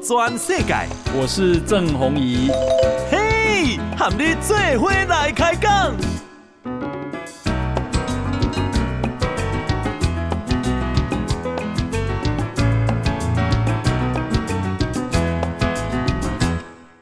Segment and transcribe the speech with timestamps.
[0.00, 0.74] 转世界，
[1.14, 2.50] 我是郑宏仪。
[3.10, 5.94] 嘿，和你做伙来开讲。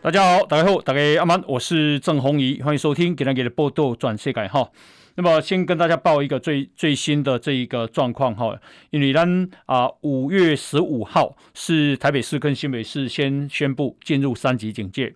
[0.03, 4.69] 大家好，大家好，大家阿曼，我是郑宏仪，欢迎收听今天的报道转世界哈。
[5.17, 8.59] 那么先跟大家报一个最最新的这一个状况哈，
[8.91, 15.15] 因为咱啊五月十五号是台北市跟新北市先宣布进入三级警戒，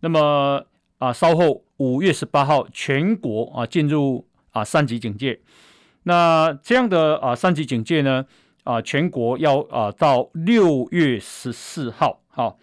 [0.00, 0.64] 那么
[0.98, 5.38] 啊稍后五月十八号全国啊进入啊三级警戒，
[6.02, 8.26] 那这样的啊三级警戒呢
[8.64, 12.58] 啊全国要啊到六月十四号好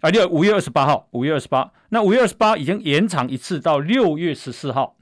[0.00, 4.94] 啊六五月二十八号五月二十八，那五月二十八已经延长一次到六月十四号。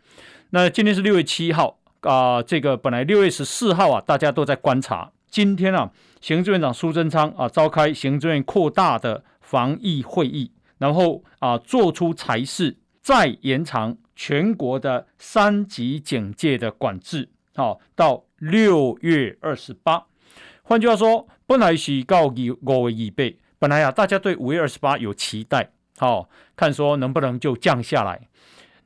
[0.57, 5.13] 那今天是六月七号啊，这个本来六月十四号啊，大家都在观察。
[5.29, 5.93] 今天啊，
[6.23, 20.07] 行政院长苏贞昌啊召开行政院扩大的防疫会议，然后啊做出裁示，再延长全国的三级警戒的管制，好、到六月二十八。
[20.63, 28.19] 换句话说，本来是告五五月二八，本来啊大家对五月二十八有期待，好、看说能不能就降下来。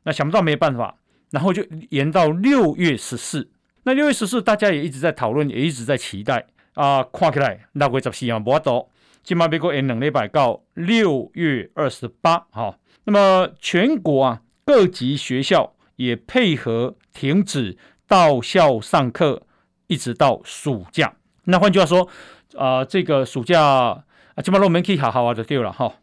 [0.02, 0.96] 那想不到没办法。
[1.30, 3.48] 然后就延到六月十四，
[3.84, 7.04] 那六月十四大家也一直在讨论，也一直在期待啊。
[7.04, 8.90] 看起来六月十四啊，不多，
[9.22, 12.38] 起码美国延两礼拜到六月二十八。
[12.50, 19.42] 哈，那么全国啊各级学校也配合停止到校上课，
[19.86, 21.14] 一直到暑假。
[21.44, 22.08] 那换句话说，
[22.56, 24.04] 啊，这个暑假啊，
[24.42, 25.94] 起码我们可以好好的丢了哈。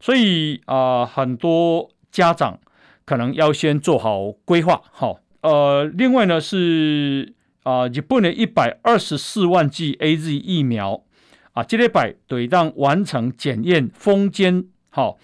[0.00, 2.58] 所以啊，很多家长。
[3.06, 7.32] 可能要先做好规划，好，呃，另外呢是
[7.62, 11.04] 啊，日本的一百二十四万剂 AZ 疫苗
[11.52, 15.18] 啊，这礼拜对当完成检验封缄，好，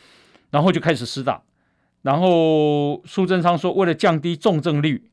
[0.53, 1.43] 然后就开始施打，
[2.03, 5.11] 然后苏贞昌说，为了降低重症率，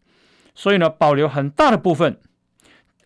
[0.54, 2.20] 所以呢保留很大的部分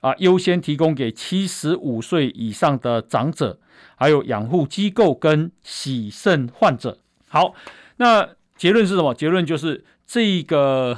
[0.01, 3.61] 啊，优先提供给七十五岁以上的长者，
[3.95, 6.99] 还有养护机构跟洗肾患者。
[7.29, 7.53] 好，
[7.95, 8.31] 那。
[8.63, 9.13] 结论是什么？
[9.13, 10.97] 结论就是这个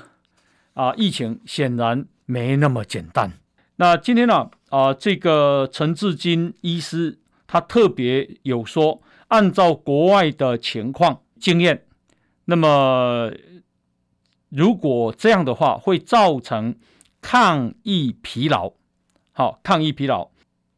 [0.75, 3.33] 啊，疫情显然没那么简单。
[3.77, 7.17] 那今天呢啊，这个陈志金医师
[7.47, 11.83] 他特别有说，按照国外的情况经验，
[12.45, 13.31] 那么
[14.49, 16.75] 如果这样的话，会造成
[17.19, 18.73] 抗疫疲劳。
[19.31, 20.29] 好，抗疫疲劳，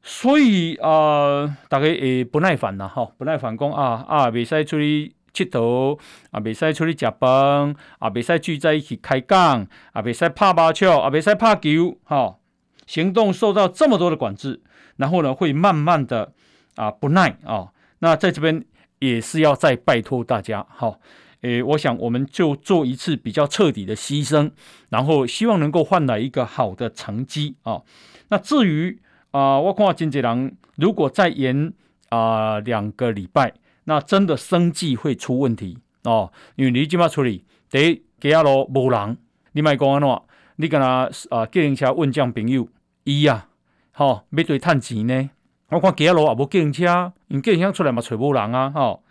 [0.02, 5.16] 所以啊，大家也不耐烦了哈，不耐烦讲啊啊，未使出去。
[5.46, 6.00] 佚佗
[6.31, 12.38] 啊，未使出去食饭啊，未使聚在一起开讲啊，未使拍麻将啊，未使拍球哈。
[12.86, 14.62] 行动受到这么多的管制，
[14.96, 16.31] 然后呢，会慢慢的
[16.75, 17.68] 啊不耐啊。
[18.00, 18.64] 那在这边
[19.00, 20.98] 也是要再拜托大家哈。
[21.42, 24.52] 诶，我想我们就做一次比较彻底的牺牲，
[24.90, 27.81] 然后希望能够换来一个好的成绩啊。
[28.30, 29.00] 那至于
[29.31, 31.74] 啊，我看经纪人如果再延
[32.09, 33.54] 啊两个礼拜。
[33.90, 37.46] 那真的生计会出问题哦，因为你即摆处理？
[37.70, 39.18] 第一，街下路无人，
[39.53, 40.22] 你莫讲安怎，
[40.58, 42.68] 你跟他啊，计程车问将朋友，
[43.06, 43.48] 伊啊，
[43.94, 45.30] 吼、要对趁钱呢？
[45.70, 49.03] 我看街下路也无计程车，因计程车出来嘛，找无人啊，吼、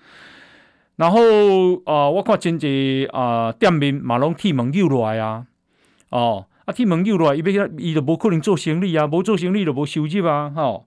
[0.96, 1.20] 然后
[1.86, 5.46] 啊、我看真济啊，店面马拢铁门诱来啊，
[6.10, 10.86] 哦，啊铁门诱来，伊要伊就无可能做生意啊，无做生意就无收入啊，吼、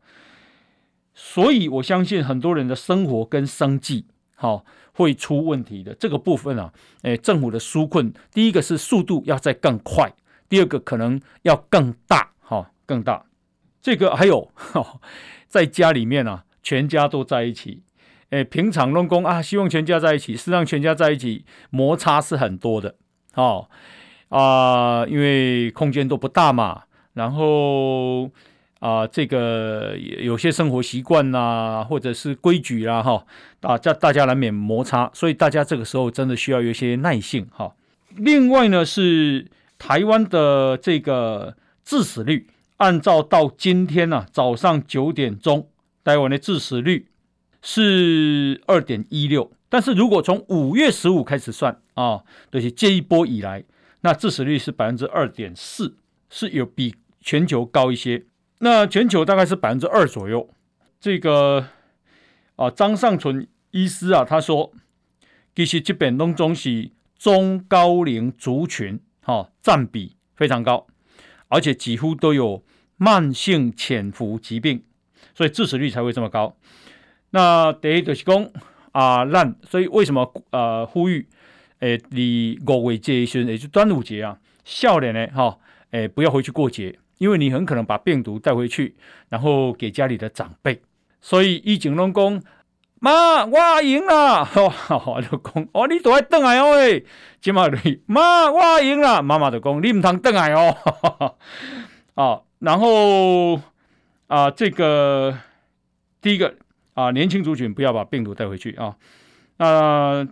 [1.21, 4.63] 所以，我相信很多人的生活跟生计，好
[4.93, 6.71] 会出问题的这个部分啊，
[7.01, 10.13] 诶，政府的纾困，第一个是速度要再更快，
[10.47, 13.25] 第二个可能要更大，哈，更大。
[13.81, 14.49] 这个还有，
[15.49, 17.83] 在家里面啊，全家都在一起，
[18.29, 22.95] 诶，平常论工啊，希望全家在一起，是让全家在一起，摩擦是很多的，
[23.35, 23.67] 哦，
[24.29, 28.31] 啊，因为空间都不大嘛，然后。
[28.79, 33.25] 啊，这个有些生活习惯呐，或者是规矩啦，哈，
[33.61, 37.75] 啊，叫大家难免摩擦，所以大家这个时候真的需要有一些耐性，哈。
[38.15, 39.47] 另外呢，是
[39.77, 42.47] 台湾的这个致死率，
[42.77, 45.67] 按照到今天呢、啊、早上九点钟，
[46.05, 47.07] 台湾的致死率
[47.61, 53.65] 是二点一六，但是如果从五月十五开始算啊，就是这一波以来，
[54.01, 55.97] 那致死率是百分之二点四，
[56.29, 58.23] 是有比全球高一些。
[58.59, 60.49] 那全球大概是百分之二左右。
[60.99, 61.65] 这个
[62.55, 64.71] 啊，张尚存医师啊，他说，
[65.55, 70.87] 其实这边当中是中高龄族群，哈、占比非常高，
[71.47, 72.63] 而且几乎都有
[72.97, 74.83] 慢性潜伏疾病，
[75.33, 76.57] 所以致死率才会这么高。
[77.29, 78.49] 那第一就是讲
[78.91, 81.27] 啊，烂，所以为什么呃呼吁
[81.79, 85.57] 诶，你五月节时也就端午节啊，笑脸呢哈
[85.91, 88.95] 诶不要回去过节，因为你很可能把病毒带回去，
[89.29, 90.81] 然后给家里的长辈。
[91.21, 92.41] 所以以前拢讲
[92.99, 94.47] 妈，我赢了，
[95.05, 97.05] 我就讲哦，你都爱等来哦诶，
[97.39, 101.37] 今嘛你妈我赢了，妈妈就讲你唔通等来哦，
[102.15, 103.61] 啊， 然后
[104.25, 105.37] 啊这个
[106.19, 106.55] 第一个。
[106.95, 108.97] 啊，年轻族群不要把病毒带回去啊。
[109.55, 110.27] 那、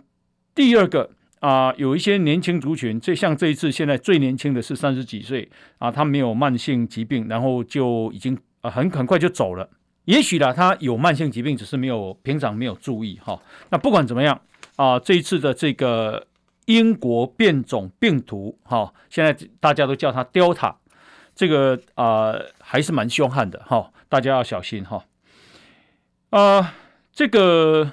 [0.54, 1.08] 第二个
[1.40, 5.48] 啊，有一些年轻族群，这像这一次现在最年轻的是三十几岁
[5.78, 9.68] 啊，他没有慢性疾病，然后就已经啊很很快就走了。
[10.04, 13.40] 也许呢，他有慢性疾病，只是没有平常没有注意哈、
[13.70, 14.40] 那不管怎么样
[14.76, 16.26] 啊，这一次的这个
[16.64, 20.74] 英国变种病毒哈、现在大家都叫它 Delta，
[21.34, 25.04] 这个啊还是蛮凶悍的哈、大家要小心哈。
[26.30, 26.74] 啊、
[27.12, 27.92] 这个，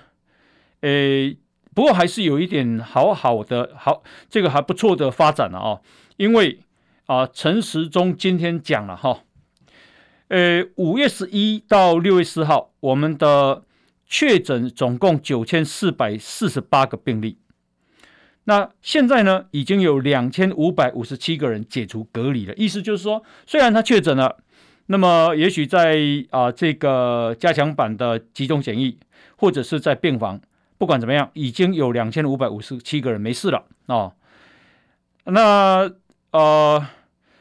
[0.82, 1.38] 诶，
[1.76, 5.82] 不过还是有一点好好的，好，这个还不错的发展了啊。
[6.18, 6.60] 因为
[7.06, 9.20] 啊、陈时中今天讲了哈，
[10.30, 13.62] 呃，五月十一到六月四号，我们的
[14.08, 17.38] 确诊总共九千四百四十八个病例。
[18.46, 22.54] 那现在呢，已经有两千五百五十七个人解除隔离了。
[22.56, 24.38] 意思就是说，虽然他确诊了。
[24.88, 25.98] 那么，也许在
[26.30, 29.00] 啊这个加强版的集中检疫，
[29.36, 30.40] 或者是在病房，
[30.78, 34.14] 不管怎么样，已经有两千五百五十七个人没事了哦。
[35.26, 35.92] 那
[36.32, 36.86] 呃，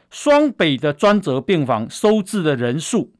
[0.09, 3.11] 双北的专责病房收治的人数，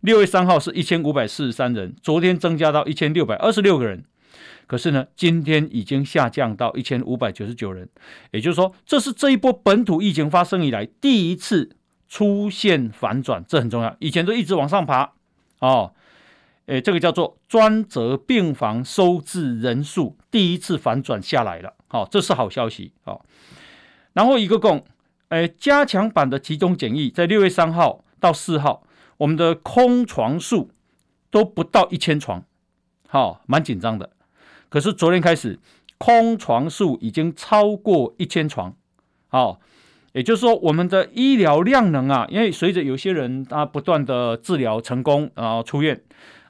[0.00, 4.04] 六月三号是一千五百四十三人，昨天增加到一千六百二十六个人，
[4.66, 7.88] 可是呢，今天已经下降到一千五百九十九人，
[8.32, 11.76] 也就是说，这是这一波本土疫情发生以来第一次。
[12.06, 13.96] 出现反转，这很重要。
[13.98, 15.14] 以前都一直往上爬，
[15.58, 15.92] 哦，
[16.66, 23.20] 诶，这个叫做专责病房收治人数第一次反转下来了，好、哦，这是好消息，好、哦。
[24.14, 24.84] 然后一个共，
[25.28, 28.82] 诶，加强版的集中检疫，在六月三号到四号，
[29.18, 30.70] 我们的空床数
[31.30, 32.44] 都不到一千床，
[33.08, 34.10] 好、哦，蛮紧张的。
[34.68, 35.58] 可是昨天开始，
[35.98, 38.74] 空床数已经超过一千床，
[39.28, 39.60] 好、
[40.12, 46.00] 也就是说，我们的医疗量能啊，因为随着有些人他不断的治疗成功，然后出院，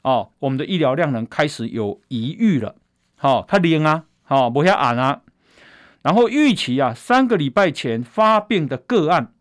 [0.04, 2.76] 哦，我们的医疗量能开始有疑虑了。
[3.16, 5.22] 好，他灵啊，好，不要按啊。
[6.02, 9.32] 然后预期啊，三个礼拜前发病的个案，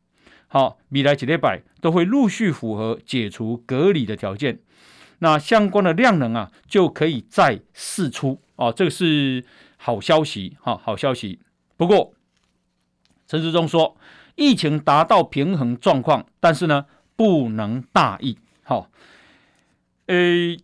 [0.47, 4.59] 好，未来几礼拜都会陆续符合解除隔离的条件，
[5.19, 8.41] 那相关的量能啊，就可以再释出。
[8.55, 9.43] 哦，这个是
[9.77, 11.39] 好消息，哈，好消息。
[11.77, 12.13] 不过。
[13.25, 13.97] 陈时中说，
[14.35, 18.37] 疫情达到平衡状况，但是呢，不能大意。
[18.61, 18.87] 好、哦，
[20.07, 20.15] 呃，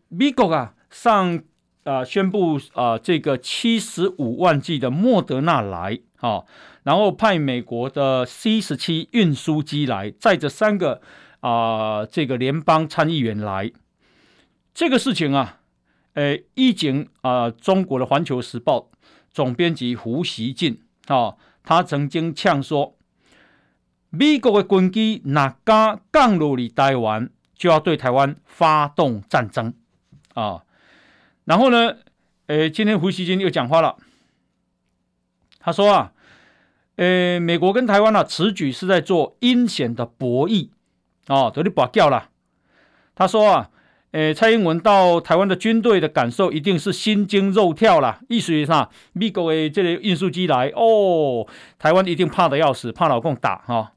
[0.09, 1.37] 美国啊，上
[1.83, 6.45] 啊、呃、宣布啊、呃，这个七十五万剂的莫德纳来，好、哦，
[6.83, 11.01] 然后派美国的 C 十七运输机来，载着三个
[11.39, 11.51] 啊、
[11.99, 13.71] 呃，这个联邦参议员来。
[14.73, 15.59] 这个事情啊，
[16.13, 18.77] 呃，已经啊，中国的《环球时报》
[19.31, 21.15] 总编辑胡锡进啊。
[21.15, 22.97] 哦他曾经呛说
[24.09, 29.71] ：“美国的军机哪敢降落你台湾，就要对台湾发动战争
[30.33, 30.63] 啊！”
[31.45, 31.97] 然后呢，
[32.47, 33.97] 呃，今天胡锡进又讲话了。
[35.59, 36.13] 他说：“啊，
[36.95, 40.69] 呃，美国跟台湾啊，此举是在做阴险的博弈
[41.27, 42.29] 哦，都你拔掉了。”
[43.13, 43.69] 他说：“啊。”
[44.11, 48.19] 诶，蔡英文到台湾的军队的感受一定是心惊肉跳啦。
[48.27, 48.89] 意思是啥？
[49.13, 51.45] 美国的这个运输机来哦，
[51.77, 53.93] 台湾一定怕的要死，怕老共打哈、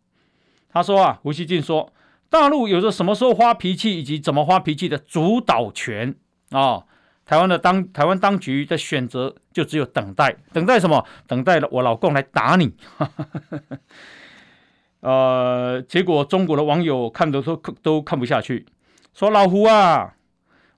[0.69, 1.90] 他说啊，胡锡进说，
[2.33, 6.15] 大陆有着什么时候发脾气以及怎么发脾气的主导权
[6.49, 6.83] 啊、
[7.27, 11.07] 台湾的当台湾当局的选择就只有等待，等待什么？
[11.27, 12.75] 等待了我老公来打你。
[15.01, 18.65] 呃，结果中国的网友看得都都看不下去。
[19.12, 20.15] 说老胡啊，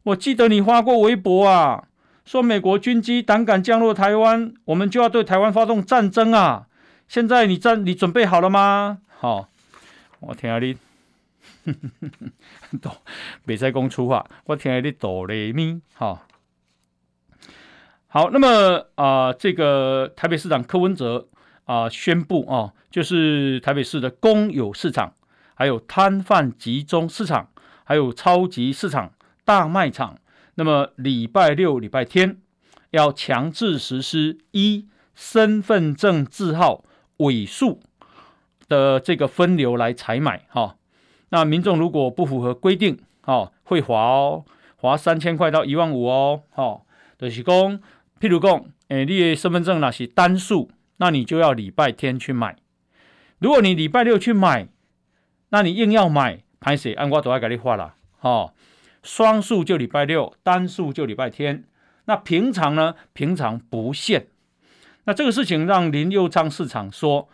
[0.03, 1.85] 我记得你发过微博啊，
[2.25, 6.67] 说美国军机胆敢降落台湾，我们就要对台湾发动战争啊！
[7.07, 8.99] 现在你战，你准备好了吗？
[9.21, 9.49] 好、
[10.19, 10.77] 我听下你，
[12.81, 12.91] 都
[13.45, 16.27] 别再讲粗话，我听下你哆来咪，好，
[18.09, 21.29] 好，那么啊、呃，这个台北市长柯文哲
[21.65, 25.15] 啊、呃、宣布啊、哦，就是台北市的公有市场，
[25.55, 27.51] 还有摊贩集中市场。
[27.87, 29.13] 还有超级市场、
[29.45, 30.17] 大卖场，
[30.55, 32.39] 那么礼拜六、礼拜天
[32.93, 36.83] 要强制实施一身份证字号
[37.19, 37.83] 尾数
[38.67, 40.77] 的这个分流来采买哈。
[41.35, 44.45] 那民众如果不符合规定，哦，会罚哦，
[44.79, 46.83] 罚三千块到一万五哦，哦，
[47.19, 47.81] 就是讲，
[48.21, 52.55] 譬如讲，诶，你的身份证那是单数，那你就要礼拜天去买。
[53.41, 54.69] 如果你礼拜六去买，
[55.49, 58.53] 那你硬要买，歹势，按我都要给你发了，哦，
[59.03, 61.65] 双数就礼拜六，单数就礼拜天。
[62.05, 62.95] 那平常呢？
[63.13, 64.29] 平常不限。
[65.07, 67.29] 那这个事情让林右昌市场说，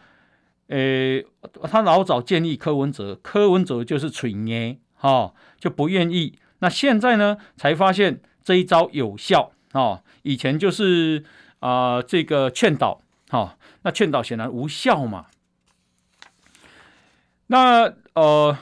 [0.71, 1.27] 诶，
[1.69, 6.39] 他老早建议柯文哲，柯文哲就是嘴硬，哈，就不愿意。
[6.61, 10.03] 那现在呢，才发现这一招有效啊！
[10.23, 11.25] 以前就是
[11.59, 15.27] 啊、这个劝导，哈，那劝导显然无效嘛。
[17.49, 18.57] 那呃，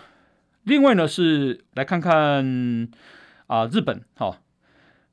[0.63, 2.89] 另外呢是来看看
[3.49, 4.39] 啊、日本，哈，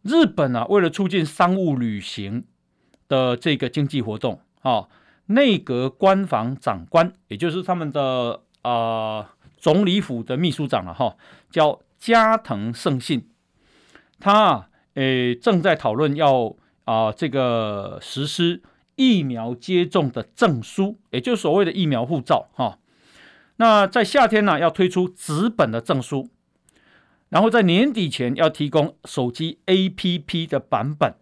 [0.03, 2.45] 日本啊，为了促进商务旅行
[3.09, 4.87] 的这个经济活动，啊，
[5.27, 11.15] 内阁官房长官，也就是他们的啊、总理府的秘书长了，哈，
[11.49, 11.81] 叫。
[11.97, 13.31] 加藤胜信，
[14.19, 18.61] 他诶正在讨论要啊这个实施
[18.95, 22.77] 疫苗接种的证书，也就是所谓的疫苗护照哈。
[23.55, 26.29] 那在夏天呢，要推出纸本的证书，
[27.29, 31.15] 然后在年底前要提供手机 APP 的版本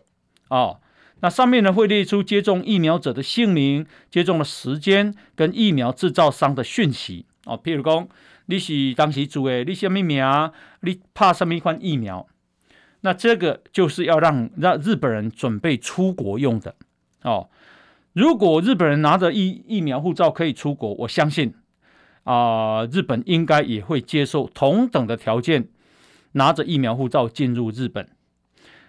[0.49, 0.79] 啊。
[1.23, 8.07] 那上面呢会列出接种疫苗者的姓名、接种的时间跟疫苗制造商的讯息哦，譬如说。
[8.47, 10.21] 你是当时住的，你什么名？
[10.81, 12.27] 你怕什么一款疫苗？
[12.99, 16.75] 那这个就是要让让日本人准备出国用的
[17.21, 17.47] 哦。
[18.11, 21.53] 如果日本人拿着疫疫苗护照可以出国，我相信
[22.25, 25.69] 啊、日本应该也会接受同等的条件，
[26.33, 28.09] 拿着疫苗护照进入日本。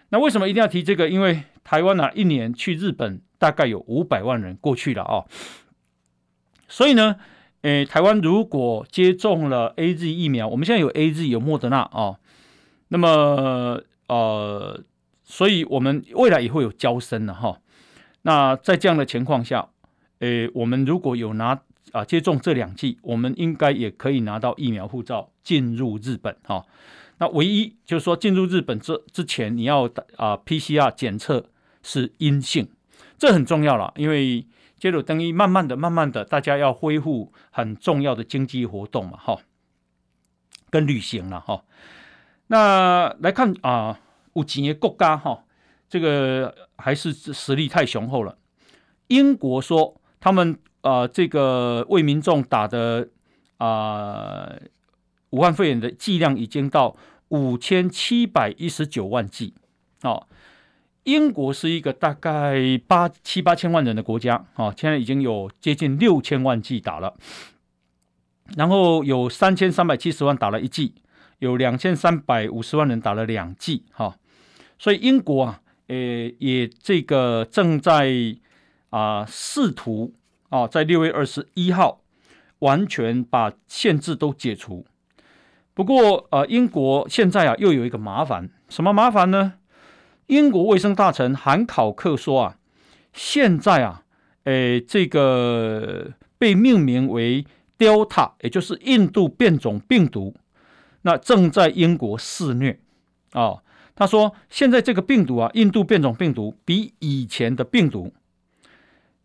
[0.09, 1.09] 那为什么一定要提这个？
[1.09, 5.27] 因为台湾啊，一年去日本大概有五百万人过去了哦，
[6.69, 7.17] 所以呢。
[7.63, 12.19] 诶，台湾如果接种了 AZ 疫苗，我们现在有 AZ 有莫德纳哦，
[12.89, 14.79] 那么呃，
[15.23, 17.59] 所以我们未来也会有交生的哈。
[18.21, 19.67] 那在这样的情况下，
[20.19, 21.59] 诶，我们如果有拿
[21.93, 26.67] 啊接种这两剂，我们应该也可以拿到疫苗护照进入日本哈。
[27.17, 31.47] 那唯一就是说进入日本之之前，你要啊 PCR 检测
[31.85, 32.69] 是阴性，
[33.17, 34.45] 这很重要了，因为。
[34.77, 39.39] 接着等于慢慢的、慢慢的，大家要恢复很重要的经济活动嘛，哈，
[40.69, 41.65] 跟旅行了哈。
[42.49, 43.99] 那来看啊，
[44.35, 45.45] 有钱的国家哈，
[45.89, 48.37] 这个还是实力太雄厚了。
[49.07, 53.09] 英国说他们啊，这个为民众打的
[53.57, 54.53] 啊
[55.31, 56.95] 武汉肺炎的剂量已经到
[57.29, 59.55] 五千七百一十九万剂，
[60.03, 60.27] 哦。
[61.05, 67.15] 英国是一个大概八七八千万人的国家啊，现在已经有接近六千万剂打了，
[68.57, 70.95] 然后有三千三百七十万打了一剂，
[71.41, 74.17] 有两千三百五十万人打了两剂哈，
[74.79, 75.97] 所以英国啊，呃，
[76.39, 78.11] 也这个正在
[78.89, 80.15] 啊试图
[80.49, 82.01] 啊，在六月二十一号
[82.61, 84.87] 完全把限制都解除。
[85.75, 89.55] 不过呃，英国现在啊又有一个麻烦，什么麻烦呢？
[90.27, 92.57] 英国卫生大臣韩考克说：“啊，
[93.13, 94.05] 现在啊，
[94.45, 97.45] 诶，这个被命名为
[97.79, 100.35] Delta，也就是印度变种病毒，
[101.03, 102.81] 那正在英国肆虐
[103.33, 103.63] 啊、
[103.95, 108.13] 他说，现在这个病毒啊，印度变种病毒比以前的病毒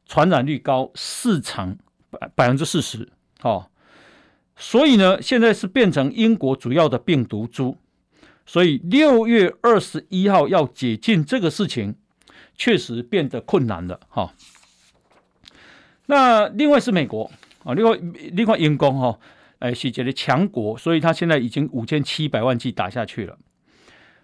[0.06, 1.77] 传染率高四成，
[2.10, 3.08] 百百分之四十
[3.41, 3.68] 哦。
[4.58, 7.77] 所以呢，现在是变成英国主要的病毒株。”
[8.50, 11.94] 所以六月二十一号要解禁这个事情，
[12.56, 14.34] 确实变得困难了哈。
[16.08, 17.29] 那另外是美国
[17.63, 17.96] 啊，另外
[18.32, 19.20] 另外英国哈，
[19.60, 23.38] 哎，是这个强国，所以他现在已经五千七百万剂打下去了。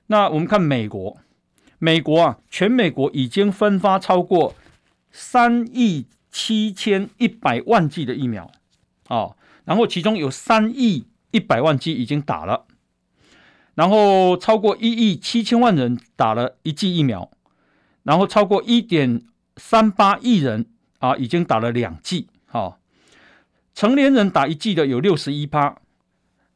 [0.07, 1.19] 那我们看美国，
[1.77, 4.55] 美国啊，全美国已经分发超过
[5.11, 8.49] 三亿七千一百万剂的疫苗
[9.07, 12.65] 啊，然后其中有三亿一百万剂已经打了。
[13.75, 17.29] 然后超过一亿七千万人打了一剂疫苗，
[18.03, 19.21] 然后超过一点
[19.57, 20.65] 三八亿人
[20.99, 22.79] 啊已经打了两剂，好，
[23.73, 25.75] 成年人打一剂的有六十一趴，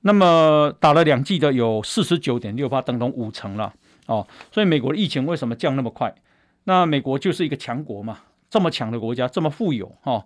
[0.02, 3.74] 那么打了两剂的有四十九点六趴，等同五成了
[4.06, 4.26] 哦。
[4.52, 6.16] 所以美国的疫情为什么降那么快？
[6.64, 10.26] 那美国就是一个强国嘛，这么强的国家，这么富有哈，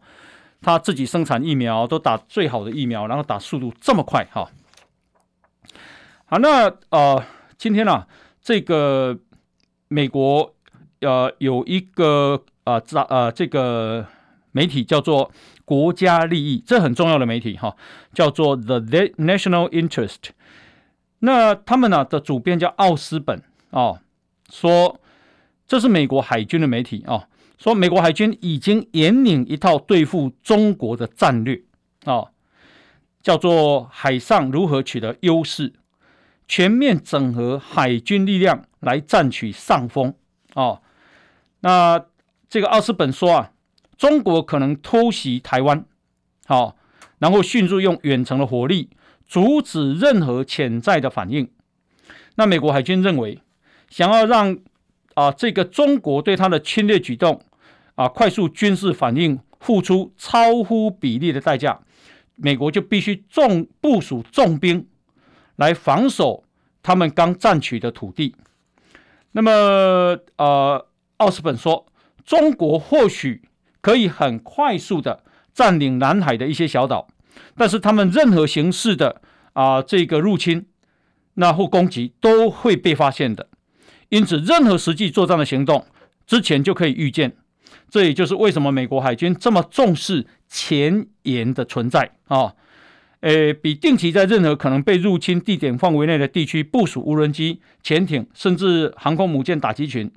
[0.62, 4.48] 他自己生产疫苗都打最好的疫苗，然后打速度这么快哈。
[6.34, 7.24] 好，那呃，
[7.60, 8.08] 今天呢、啊，
[8.42, 9.20] 这个
[9.88, 10.56] 美国
[11.02, 14.08] 呃有一个呃呃这个
[14.52, 15.30] 媒体叫做
[15.64, 17.76] 国家利益，这很重要的媒体哈，
[18.16, 20.32] 叫做 The National Interest。
[21.20, 24.00] 那他们呢的主编叫奥斯本哦，
[24.50, 25.00] 说
[25.68, 27.28] 这是美国海军的媒体哦，
[27.60, 31.62] 说美国海军已经引领一套对付中国的战略
[32.06, 32.32] 哦，
[33.22, 35.72] 叫做海上如何取得优势，
[36.48, 40.14] 全面整合海军力量来占取上风
[40.54, 40.82] 哦。
[41.62, 42.06] 那
[42.50, 43.52] 这个奥斯本说啊，
[43.98, 45.86] 中国可能偷袭台湾，
[46.46, 46.76] 好、哦，
[47.20, 48.90] 然后迅速用远程的火力
[49.26, 51.50] 阻止任何潜在的反应。
[52.36, 53.40] 那美国海军认为，
[53.90, 54.58] 想要让
[55.14, 57.42] 啊这个中国对他的侵略举动
[57.96, 61.80] 啊快速军事反应付出超乎比例的代价，
[62.36, 64.86] 美国就必须重部署重兵
[65.56, 66.44] 来防守
[66.82, 68.36] 他们刚占取的土地。
[69.32, 69.52] 那么
[70.38, 70.88] 呃。
[71.18, 71.86] 奥斯本说
[72.26, 73.44] ：“中国或许
[73.80, 77.08] 可以很快速的占领南海的一些小岛，
[77.56, 79.22] 但是他们任何形式的
[79.54, 80.66] 啊这个入侵，
[81.36, 83.48] 那或攻击都会被发现的。
[84.10, 85.86] 因此，任何实际作战的行动
[86.28, 87.38] 之前就可以预见。
[87.90, 92.54] 这也就是为什么美国海军这么重视前沿的存在啊。
[93.24, 100.12] 诶，比定期在任何可能被入侵地点范围内的地区部署无人机、潜艇，甚至航空母舰打击群。”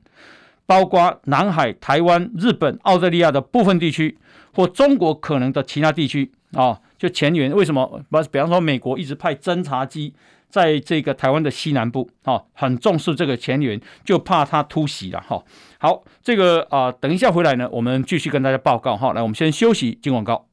[0.66, 4.18] 包括南海、台湾、日本、澳大利亚的部分地区，
[4.52, 7.54] 或中国可能的其他地区啊，就前沿。
[7.54, 7.86] 为什么？
[8.10, 10.12] 不比方说，美国一直派侦察机
[10.50, 15.40] 在这个台湾的西南部啊，很重视这个前沿，就怕它突袭了哈。
[15.78, 19.12] 好，这个啊，等一下回来呢，我们继续跟大家报告哈。
[19.12, 20.44] 来，我们先休息，进广告。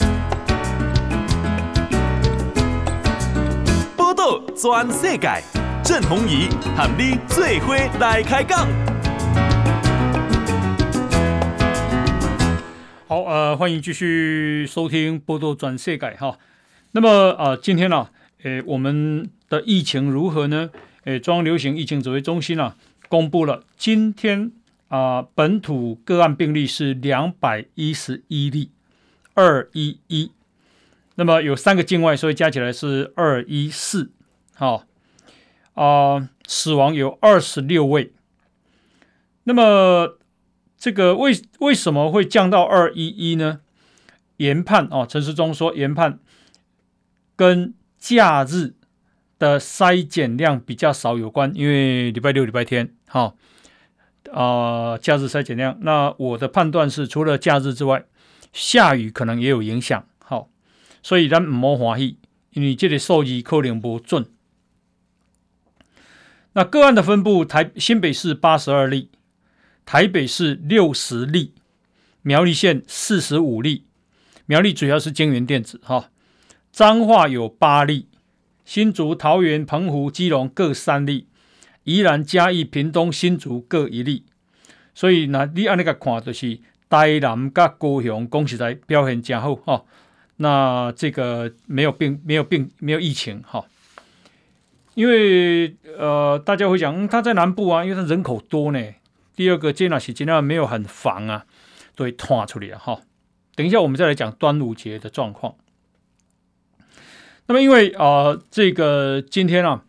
[4.56, 5.42] 转世界，
[5.84, 8.68] 郑弘仪和你做伙来开讲。
[13.08, 16.38] 好，呃，欢迎继续收听《波多转世界》哈。
[16.92, 18.08] 那么，呃，今天呢、
[18.44, 20.70] 诶，我们的疫情如何呢？
[21.06, 22.76] 诶，中央流行疫情指挥中心啊，
[23.10, 24.52] 公布了今天
[24.88, 28.70] 啊、本土个案病例是两百一十一例，
[29.34, 30.32] 二一一。
[31.16, 34.12] 那么有三个境外，所以加起来是二一四。
[34.64, 34.86] 好，
[35.74, 38.14] 啊，死亡有二十六位。
[39.44, 40.18] 那么。
[40.76, 43.62] 这个为为什么会降到二一一呢？
[44.36, 46.20] 研判哦，陈时中说研判
[47.38, 48.74] 跟假日
[49.40, 53.34] 的筛检量比较少有关，因为礼拜六、礼拜天，哈、
[54.34, 55.78] 啊、假日筛检量。
[55.84, 58.04] 那我的判断是，除了假日之外，
[58.52, 60.06] 下雨可能也有影响。
[60.20, 60.50] 好、
[61.02, 62.18] 所以咱唔好欢喜，
[62.52, 64.26] 因为这个数字可能不准。
[66.54, 69.10] 那个案的分布，台新北市八十二例。
[69.86, 71.56] 台北市六十例，
[72.22, 73.84] 苗栗县四十五例，
[74.46, 76.10] 苗栗主要是晶圆电子哈，
[76.72, 78.08] 彰化有八例，
[78.64, 81.28] 新竹、桃园、澎湖、基隆各三例，
[81.84, 84.24] 宜兰、嘉义、屏东、新竹各一例，
[84.96, 86.58] 所以那你按那个看就是
[86.90, 89.84] 台南跟高雄，恭喜在表现佳好哈，
[90.38, 93.66] 那这个没有病，没有病，没有疫情哈，
[94.96, 98.80] 因为呃大家会讲，嗯，他在南部啊，因为他人口多呢。
[99.36, 101.46] 第二个，接纳是尽量没有很防啊，
[101.96, 103.02] 都会拖出来了哈。
[103.56, 105.56] 等一下，我们再来讲端午节的状况。
[107.48, 109.84] 那么，因为啊、这个今天啊，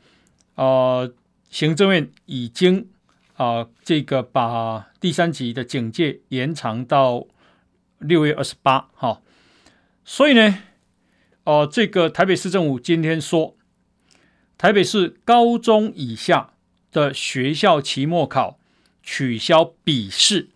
[0.54, 1.08] 啊、
[1.50, 2.88] 行政院已经
[3.36, 7.26] 啊、这个把第三级的警戒延长到
[7.98, 9.22] 六月二十八号，
[10.04, 10.58] 所以呢，
[11.44, 13.53] 哦、这个台北市政府今天说，
[14.58, 16.50] 台北市高中以下
[16.90, 18.58] 的学校期末考。
[19.06, 20.48] 取消笔试，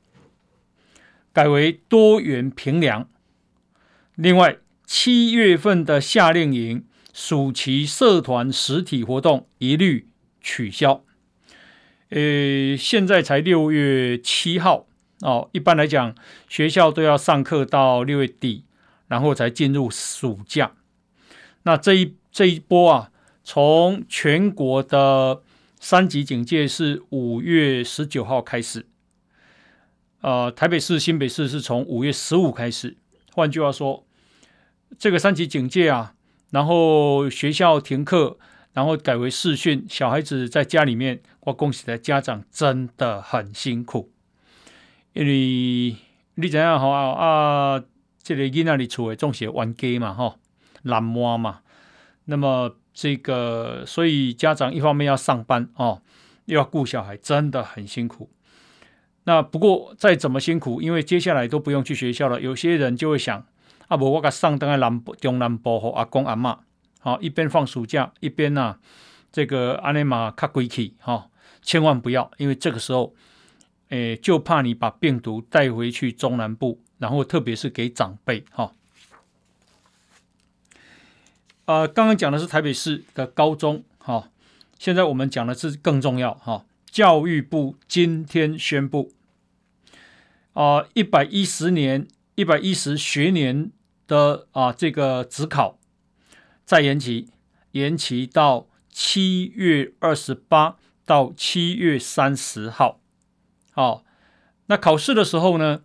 [1.34, 3.06] 改为多元评量。
[4.14, 4.56] 另外，
[4.87, 10.08] 七月份的夏令营、暑期社团实体活动一律
[10.40, 11.04] 取消。
[12.08, 14.87] 呃，现在才六月七号
[15.20, 16.14] 哦，一般来讲，
[16.48, 18.64] 学校都要上课到六月底，
[19.08, 20.72] 然后才进入暑假。
[21.64, 23.12] 那这一这一波啊，
[23.50, 25.42] 从全国的
[25.80, 28.84] 三级警戒是五月十九号开始，
[30.20, 32.98] 呃，台北市、新北市是从五月十五开始。
[33.32, 34.04] 换句话说，
[34.98, 36.12] 这个三级警戒啊，
[36.50, 38.37] 然后学校停课，
[38.74, 44.11] 然后改为视讯，小孩子在家里面，我恭喜的家长真的很辛苦，
[45.14, 45.96] 因为
[46.34, 47.82] 你怎样好啊？
[48.22, 50.37] 这个囡仔里厝的总是玩家嘛，哈，
[50.82, 51.61] 懒惰嘛，
[52.26, 52.74] 那么。
[53.00, 56.02] 这个，所以家长一方面要上班哦，
[56.46, 58.28] 又要顾小孩，真的很辛苦。
[59.22, 63.46] 那不过再怎么辛苦，因为接下来都不用去学校了，有些人就会想：
[63.87, 66.58] 啊，不，我给上登在南中南部和阿公阿妈，
[66.98, 68.78] 好，一边放暑假，一边呢、啊，
[69.30, 71.28] 这个阿尼玛卡贵气哈，
[71.62, 73.14] 千万不要，因为这个时候，
[73.90, 78.72] 诶，就怕你把病毒带回去中南部，然后特别是给长辈哈。
[81.68, 84.31] 呃，刚刚讲的是台北市的高中哈，
[84.78, 86.64] 现在我们讲的是更重要哈。
[86.90, 89.12] 教育部今天宣布，
[90.54, 93.70] 啊，一百一十年、一百一十学年
[94.07, 95.78] 的啊这个指考
[96.64, 97.28] 再延期，
[97.72, 102.98] 延期到七月二十八到七月三十号。
[103.72, 104.04] 好，
[104.68, 105.83] 那考试的时候呢，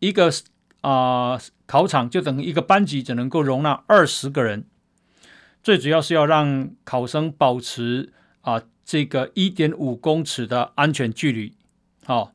[0.00, 0.32] 一个
[0.80, 4.66] 啊考场就等于一个班级只能够容纳二十个人。
[5.62, 11.54] 最主要是要让考生保持啊这个一点五公尺的安全距离。
[12.04, 12.32] 好，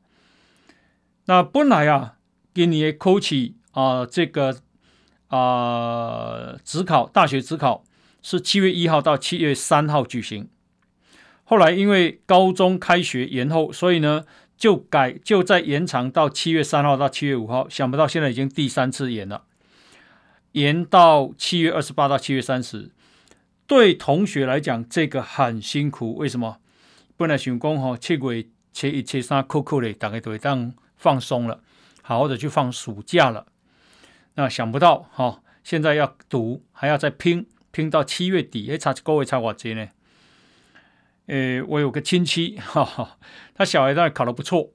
[1.24, 2.16] 那本来啊
[2.54, 4.56] 给你考试啊这个
[5.28, 7.84] 啊职考大学职考
[8.22, 10.48] 是七月一号到七月三号举行，
[11.44, 14.24] 后来因为高中开学延后，所以呢
[14.56, 17.68] 就改就再延长到七月三号到七月五号。
[17.68, 19.42] 想不到现在已经第三次延了，
[20.52, 22.92] 延到七月二十八到七月三十。
[23.66, 26.14] 对同学来讲，这个很辛苦。
[26.16, 26.60] 为什么？
[27.16, 31.60] 本来想讲哈，七月七一七三扣扣嘞，大概都会当放松了，
[32.02, 33.46] 好好的去放暑假了。
[34.34, 39.88] 那想不到哈，现在要读，还要再拼，拼到七月底，哎，差各位差多少呢？
[41.26, 43.18] 诶，我有个亲戚哈哈，
[43.54, 44.70] 他小孩当然考得不错，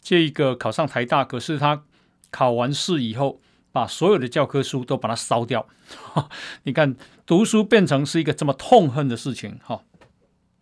[0.00, 1.84] 这个考上台大，可是他
[2.32, 3.40] 考完试以后。
[3.72, 5.68] 把所有的教科书都把它烧掉，
[6.64, 9.84] 你看读书变成是一个这么痛恨的事情哈，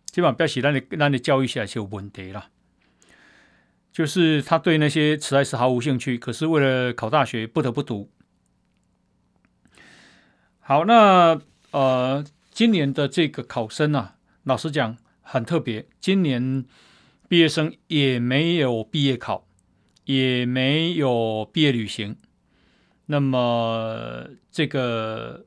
[0.05, 2.49] 基本上不要写让你让你教育起来就有问题了。
[3.91, 8.09] 就是他对那些实在是毫无兴趣，可是为了考大学不得不读。
[10.59, 11.41] 好，那
[11.71, 16.63] 呃，今年的这个考生啊，老实讲很特别，今年
[17.27, 19.47] 毕业生也没有毕业考，
[20.05, 22.15] 也没有毕业旅行。
[23.11, 25.43] 那么这个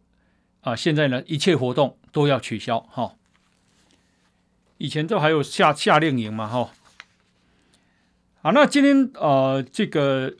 [0.62, 3.14] 啊，现在呢，一切活动都要取消哈。
[4.78, 6.70] 以前都还有夏夏令营嘛哈。
[8.42, 10.34] 好，那今天呃，这个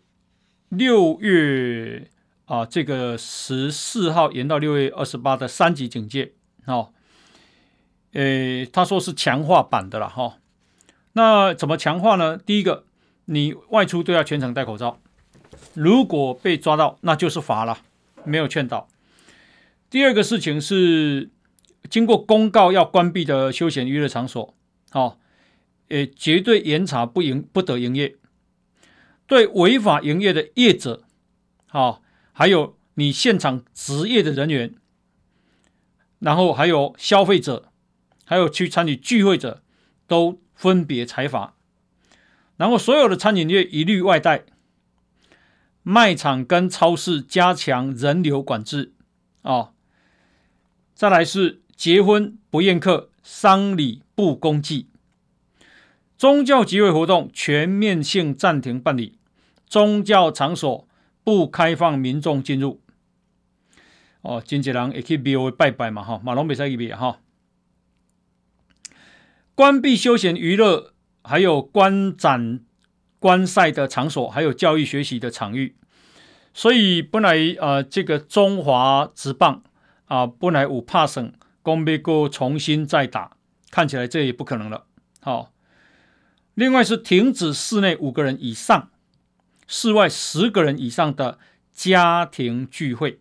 [0.68, 2.08] 六月
[2.46, 6.32] 啊，这个十四号延到六月二十八的三级警戒
[6.66, 6.92] 哦。
[8.14, 10.38] 诶，他说是强化版的了哈。
[11.12, 12.37] 那怎么强化呢？
[12.37, 12.85] 第一个，
[13.26, 14.98] 你外出都要全程戴口罩。
[15.74, 17.78] 如果被抓到，那就是罚了，
[18.24, 18.88] 没有劝导。
[19.88, 21.30] 第二个事情是，
[21.88, 24.54] 经过公告要关闭的休闲娱乐场所，
[24.90, 25.18] 好，
[25.88, 28.16] 诶，绝对严查不营不得营业。
[29.26, 31.04] 对违法营业的业者，
[31.66, 34.74] 好，还有你现场执业的人员，
[36.18, 37.70] 然后还有消费者，
[38.24, 39.62] 还有去参与聚会者，
[40.06, 41.54] 都分别裁罚。
[42.56, 44.44] 然后所有的餐饮业一律外带。
[45.83, 48.92] 卖场跟超市加强人流管制，
[49.42, 49.73] 哦，
[50.95, 54.87] 再来是结婚不宴客，丧礼不公祭，
[56.16, 59.18] 宗教集会活动全面性暂停办理，
[59.66, 60.87] 宗教场所
[61.25, 62.81] 不开放民众进入。
[64.21, 67.18] 哦，真济人也可以庙拜拜嘛，哈，马龙比赛一比哈，
[69.57, 70.92] 关闭休闲娱乐，
[71.25, 72.61] 还有观展。
[73.22, 75.76] 观赛的场所，还有教育学习的场域，
[76.52, 79.62] 所以本来呃，这个中华职棒
[80.06, 81.32] 啊，本来五怕省
[81.62, 83.37] 公杯过重新再打，
[83.70, 84.87] 看起来这也不可能了。
[85.20, 85.52] 好、
[86.54, 88.90] 另外是停止室内五个人以上、
[89.68, 91.38] 室外十个人以上的
[91.72, 93.20] 家庭聚会。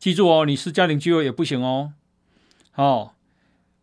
[0.00, 1.92] 记住哦，你是家庭聚会也不行哦。
[2.72, 3.14] 好、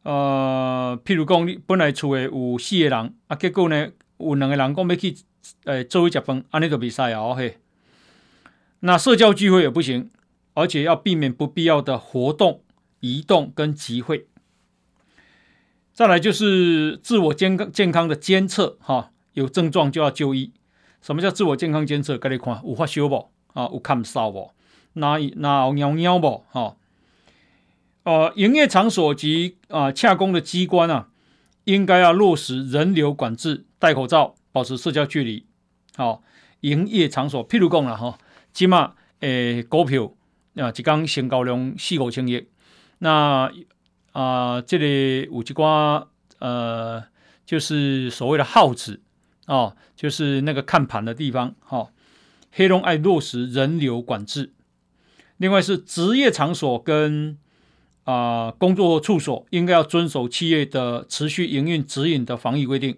[0.04, 5.16] 呃，譬如讲你本来厝里有四个人啊，结果呢有两个人讲要去。
[5.66, 7.58] 诶，周围讲分，安尼个比赛哦嘿。
[8.82, 10.10] 那社交聚会也不行，
[10.54, 12.64] 而且要避免不必要的活动、
[13.02, 14.28] 移动跟集会。
[15.94, 20.54] 再来就是自我健康健康的监测哈，有症状就要就医。
[21.02, 22.18] 什么叫自我健康监测？
[22.18, 23.30] 给你看，有发烧不？
[23.54, 24.52] 啊，有咳嗽不？
[24.94, 26.46] 那那有尿尿不？
[26.52, 26.78] 哈。
[28.04, 31.10] 呃，营业场所及啊洽公的机关啊，
[31.66, 34.36] 应该要落实人流管制，戴口罩。
[34.52, 35.46] 保持社交距离，
[35.96, 36.24] 好，
[36.62, 38.18] 营业场所，譬如讲啦，哈，
[38.54, 40.14] 起码诶股票
[40.56, 42.48] 啊，一刚成交量四五千亿，
[43.00, 43.52] 那
[44.12, 46.08] 啊、呃，这里有一寡
[46.40, 47.04] 呃，
[47.46, 49.02] 就是所谓的号子
[49.46, 51.90] 哦，就是那个看盘的地方，哈，
[52.52, 54.54] 黑龙爱落实人流管制。
[55.38, 57.38] 另外是职业场所跟
[58.04, 62.98] 啊、呃，工作处所应该要遵守企业的持续营运指引的防疫规定，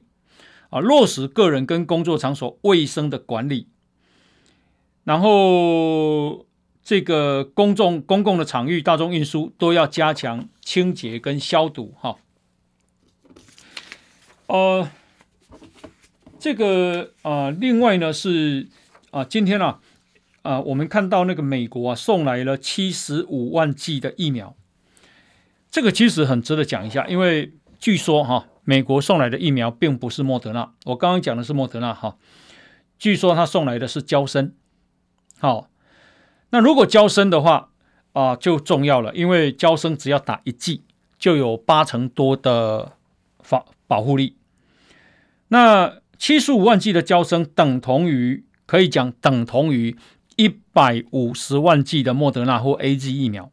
[0.72, 3.68] 啊，落实个人跟工作场所卫生的管理，
[5.04, 6.48] 然后
[6.84, 12.18] 这个公众公共的场域、大众运输都要加强清洁跟消毒，哈。
[14.48, 14.90] 呃，
[16.40, 18.68] 这个啊、另外呢是
[19.12, 19.80] 啊、今天啊。
[20.44, 24.56] 啊、我们看到那个美国啊送来了七十五万剂的疫苗，
[25.70, 32.18] 这个其实很值得讲一下，因为据说哈，美国送来的疫苗并不是莫德纳，我刚刚讲的是莫德纳哈，
[32.98, 34.54] 据说他送来的是娇生，
[35.40, 35.70] 好，
[36.52, 37.70] 那如果娇生的话
[38.14, 40.84] 啊、就重要了，因为娇生只要打一剂
[41.18, 42.94] 就有八成多的
[43.40, 44.36] 防保护力，
[45.48, 49.98] 那七十五万剂的娇生等同于可以讲等同于。
[50.38, 53.52] 一百五十万剂的莫德纳或 A G 疫苗，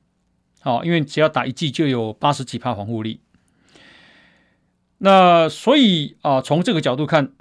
[0.61, 3.21] 好，因为只要打一剂就有八十几帕防护力。
[4.99, 7.33] 那所以啊，从这个角度看，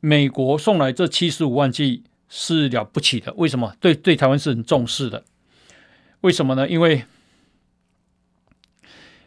[0.00, 3.32] 美国送来这七十五万剂是了不起的。
[3.34, 3.74] 为什么？
[3.78, 5.24] 对对，台湾是很重视的。
[6.22, 6.68] 为什么呢？
[6.68, 7.04] 因为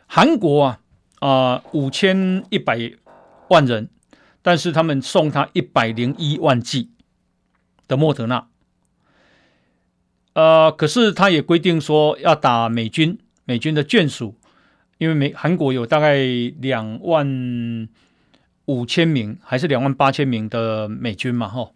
[0.08, 0.80] 韩国啊
[1.20, 2.94] 啊五千一百
[3.50, 3.90] 万人，
[4.42, 6.90] 但是他们送他一百零一万剂
[7.88, 8.48] 的莫德纳。
[10.34, 14.36] 呃，可是他也规定说要打美军，美军的眷属，
[15.02, 16.16] 因为美韩国有大概
[16.60, 17.90] 两万
[18.66, 21.74] 五千名还是两万八千名的美军嘛，吼。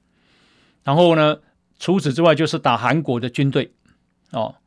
[0.83, 1.37] 然后呢，
[1.79, 3.73] 除此之外就是打韩国的军队，
[4.29, 4.57] 哦。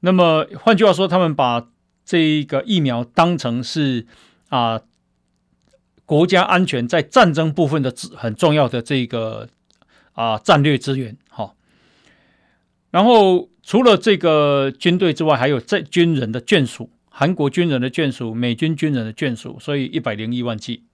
[0.00, 1.68] 那么换句话说，他们把
[2.06, 4.06] 这个疫苗当成是
[4.48, 4.80] 啊、
[6.06, 9.46] 国家安全在战争部分的很重要的这个
[10.12, 11.54] 啊、战略资源，哈。
[12.90, 20.84] 然后除了这个军队之外，还有在军人的眷属，韩国军人的眷属，美军军人的眷属，所以一百零一万剂。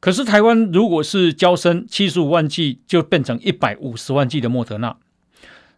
[0.00, 4.96] 可是台湾如果是交生七十五万剂，就变成一百五十万剂的莫德纳。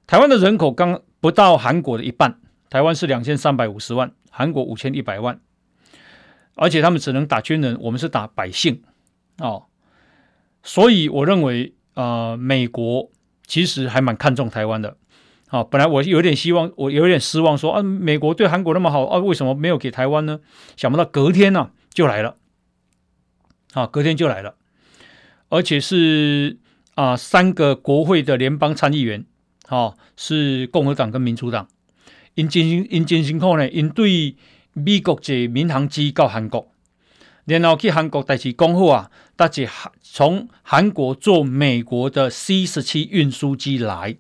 [0.07, 2.39] 台湾的人口刚不到韩国的一半，
[2.71, 5.41] 台湾是两千三百五十万，韩国五千一百万，
[6.55, 8.81] 而且他们只能打军人，我们是打百姓
[9.39, 9.65] 哦。
[10.63, 13.11] 所以我认为，呃，美国。
[13.47, 14.97] 其实还蛮看重台湾的，
[15.55, 20.41] 啊，本来我有点希望，我有点失望说，啊，美国对韩国那么好，啊，为什么没有给台湾呢？
[20.77, 22.35] 想不到隔天呢、啊、就来了，
[23.73, 24.57] 啊，隔天就来了，
[25.51, 26.59] 而且是
[26.97, 29.25] 啊三个国会的联邦参议员，
[29.69, 31.69] 啊，是共和党跟民主党，
[32.35, 34.35] 因进行因进行后呢，因对
[34.73, 36.69] 美国这民航机到韩国。
[37.45, 39.69] 然后去韩国代志讲好啊，大家
[40.01, 44.17] 从韩国坐美国的 C 十七运输机来。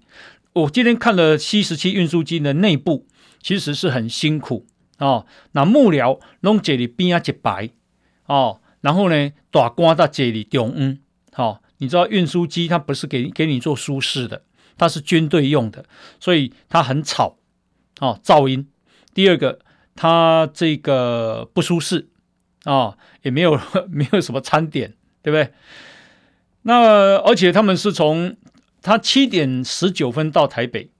[0.54, 3.06] 我今天看了 C 十七运输机的内部，
[3.42, 4.66] 其实是很辛苦
[4.98, 5.26] 哦。
[5.52, 7.70] 那幕僚弄这里边啊一白
[8.26, 10.98] 哦，然后呢大官在这里中央。
[11.32, 14.44] 好、哦，你知道运输机它不是给给你做舒适的，
[14.78, 15.84] 它是军队用的，
[16.20, 17.36] 所以它很吵
[18.00, 18.68] 哦，噪音。
[19.12, 19.58] 第二个，
[19.96, 22.08] 它这个不舒适。
[22.62, 25.52] 啊、哦，也没有 没有什么餐点，对不对？
[26.62, 28.36] 那而且他们是从
[28.84, 30.90] 他七点十九分到台北，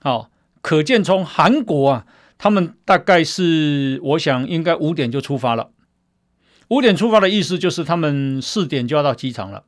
[0.00, 0.30] 好、哦，
[0.62, 2.06] 可见从韩国啊，
[2.38, 5.72] 他们大概是我想应该五点就出发了。
[6.68, 9.64] 五点出发的意思就是他们四点就要到机场了。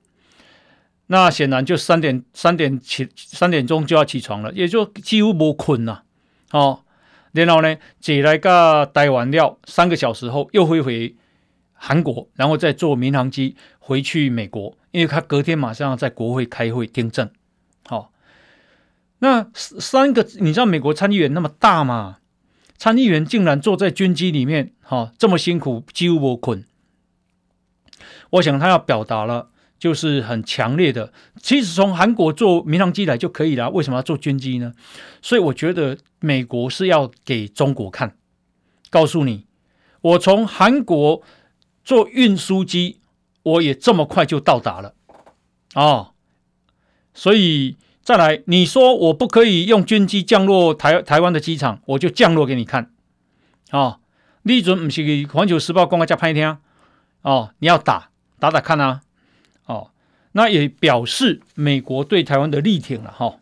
[1.09, 6.05] 那显然就三点三点起三点钟就要起床了，也就几乎没困了，
[6.53, 6.85] 哦。
[7.33, 11.17] 然后呢，起来个待完了三个小时后，又会回
[11.77, 17.31] 韩国，然后再坐民航机回去美国，因为他隔天马上要在国会开会听证。
[17.87, 18.13] 好、
[19.21, 22.19] 那三个，你知道美国参议员那么大吗？
[22.77, 26.65] 参议员竟然坐在军机里面，哈、哦，这么辛苦，几乎不困。
[28.31, 29.51] 我想他要表达了。
[29.79, 34.73] 就是很强烈的，其实从韩国坐民航机来就可以了，为什么要坐军机呢？
[35.21, 38.17] 所以我觉得美国是要给中国看，
[38.89, 39.45] 告诉你，
[40.01, 41.23] 我从韩国
[41.87, 42.99] 做运输机，
[43.45, 44.95] 我也这么快就到达了
[45.75, 46.13] 啊、哦！
[47.15, 52.91] 所以再来，你说我不可以用军机降落台台湾的机场，我就降落给你看
[53.71, 54.01] 啊、哦！
[54.43, 56.59] 你准不是环球时报公开加拍听
[57.23, 59.03] 哦，你要打打打看啊！
[59.67, 59.93] 哦，
[60.33, 63.39] 那也表示美国对台湾的力挺了哈，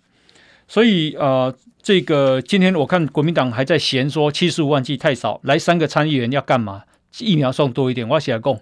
[0.68, 6.82] 所以呃，这个今天我看国民党还在嫌说七十五万剂太少，来三个参议员要干嘛？
[7.20, 8.58] 疫苗送多一点，我写来讲，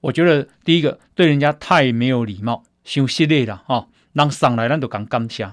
[0.00, 5.52] 我觉得第一个对人家太没有礼貌，太失礼了哈，让上来咱都讲感谢。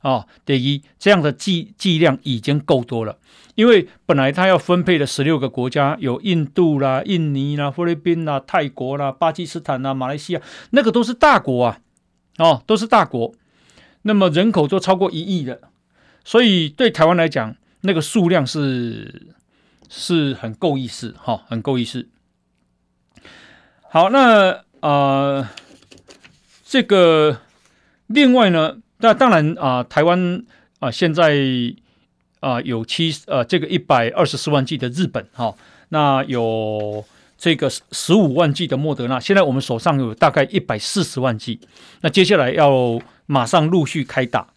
[0.00, 3.18] 哦、第一，这样的剂剂量已经够多了，
[3.56, 11.80] 因为本来他要分配的十六个国家有印度啦、印尼啦、菲律宾啦、泰国啦、巴基斯坦啦、马来西亚，那个都是大国啊，
[12.38, 13.34] 哦，都是大国。
[14.02, 15.60] 那么人口都超过一亿的，
[16.24, 19.34] 所以对台湾来讲，那个数量是
[19.88, 22.08] 是很够意思哈、很够意思。
[23.90, 25.48] 好，那呃，
[26.64, 27.40] 这个
[28.06, 30.44] 另外呢，那当然啊、台湾
[30.78, 31.34] 啊、现在
[32.40, 35.54] 啊、有七呃这个一百二十四万剂的日本哈、哦，
[35.88, 37.04] 那有
[37.36, 41.58] 这个十五万剂的莫德纳，现在我们手上有大概一百四十万剂，
[42.02, 44.48] 那接下来要马上陆续开打，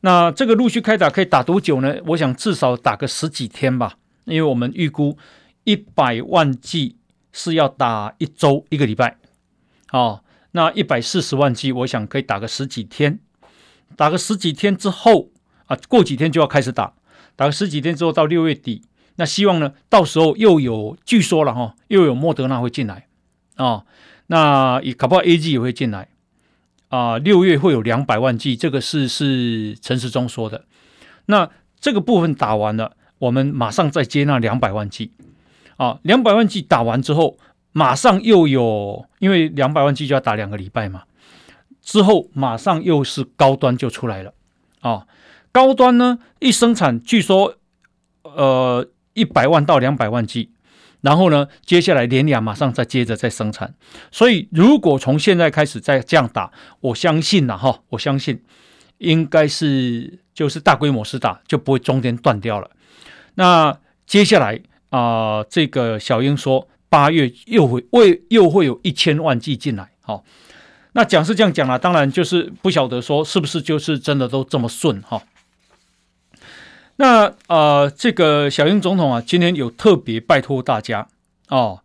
[0.00, 1.96] 那这个陆续开打可以打多久呢？
[2.08, 5.16] 我想至少打个十几天吧，因为我们预估
[5.64, 6.96] 一百万剂。
[7.36, 9.16] 是要打一周一个礼拜，
[9.90, 13.18] 哦，那一百四十万剂，我想可以打个十几天，
[13.96, 15.30] 打个十几天之后
[15.66, 16.94] 啊，过几天就要开始打，
[17.34, 18.82] 打个十几天之后到六月底，
[19.16, 23.08] 那希望呢，到时候又有据说了哈、哦，又有莫德纳会进来。
[23.56, 23.86] 啊、哦，
[24.28, 26.10] 那也搞不好 A G 也会进来。
[26.86, 30.66] 啊，六月会有两百万剂，这个是是陈时中说的，
[31.26, 35.12] 那这个部分打完了，我们马上再接那两百万剂。
[35.76, 37.36] 啊，两百万剂打完之后，
[37.72, 41.02] 马上又有，因为两百万剂就要打两个礼拜嘛，
[41.82, 44.32] 之后马上又是高端就出来了。
[44.80, 45.06] 啊，
[45.50, 47.56] 高端呢一生产，据说
[48.22, 50.50] 呃一百万到两百万剂，
[51.00, 53.74] 然后呢接下来连两马上再接着再生产，
[54.12, 58.40] 所以如果从现在开始再这样打，我相信呐哈，我相信
[58.98, 62.70] 应该是就是大规模施打，就不会中间断掉了。
[63.34, 64.60] 那接下来。
[64.90, 70.24] 啊、这个小英说八月又会为又会有一千万剂进来，好、哦，
[70.92, 75.22] 那讲是这样讲了，当然就是不晓得说是不是就是真的都这么顺哈、哦。
[76.94, 81.08] 那呃，这个小英总统啊，今天有特别拜托大家
[81.48, 81.80] 哦，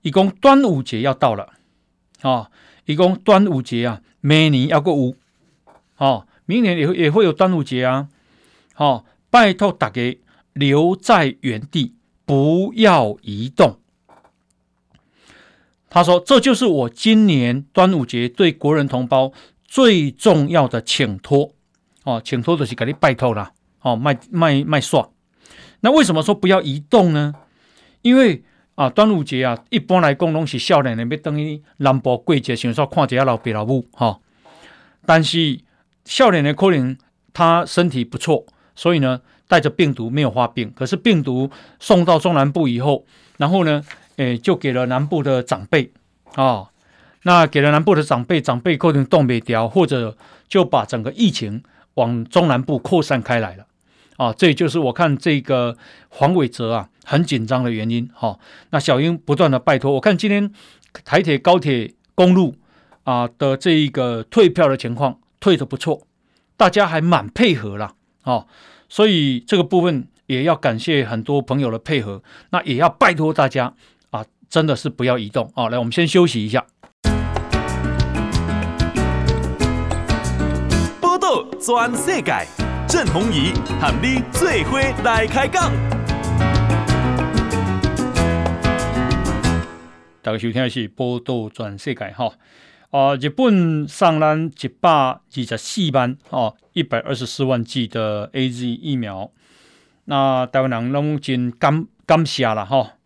[0.00, 1.50] 一共端午节要到了、
[2.22, 2.50] 哦，
[2.86, 5.14] 一共端午节啊，每年要过五，
[5.98, 8.08] 哦，明年也会也会有端午节啊，
[8.72, 10.18] 好、哦，拜托大家
[10.58, 11.94] 留在原地。
[12.28, 13.78] 不要移动。
[15.88, 19.32] 他说：“这就是我今年端午节对国人同胞
[19.64, 21.54] 最重要的请托
[22.04, 25.08] 哦，请托就是给你拜托了哦，卖卖卖耍。
[25.80, 27.32] 那为什么说不要移动呢？
[28.02, 28.44] 因为
[28.74, 34.20] 啊，端午节啊，一般来讲拢是少年人要等于南部过节，想说看一下老爸老母哈。
[35.06, 35.60] 但是
[36.04, 36.94] 少年人可能
[37.32, 38.44] 他身体不错，
[38.74, 43.04] 所以呢。”带着病毒没有发病，可是病毒送到中南部以后，
[43.38, 43.82] 然后呢，
[44.16, 45.90] 诶，就给了南部的长辈
[46.34, 46.68] 啊、
[47.22, 51.62] 那给了南部的长辈，长辈可能冻未条，或者就把整个疫情
[51.94, 53.64] 往中南部扩散开来了
[54.18, 55.76] 啊、哦，这就是我看这个
[56.10, 58.38] 黄伟哲啊很紧张的原因哈、
[58.70, 60.52] 那小英不断的拜托，我看今天
[61.04, 62.54] 台铁、高铁、公路
[63.04, 66.02] 啊的这一个退票的情况退得不错，
[66.58, 68.44] 大家还蛮配合了啊。
[68.88, 73.74] 所以这个部分也要感谢很多朋友的配合，那也要拜托大家
[74.10, 75.68] 啊，真的是不要移动啊！
[75.68, 76.64] 来，我们先休息一下。
[81.00, 82.46] 波道全世界，
[82.88, 85.70] 郑弘仪和你最伙来开讲。
[90.22, 92.32] 大家收听的是波道全世界哈。
[92.90, 99.32] 啊，日本送咱一百二十四万哦，一百二十四万剂的 AZ 疫苗，
[100.04, 102.98] 那台湾人拢真感感谢了哈。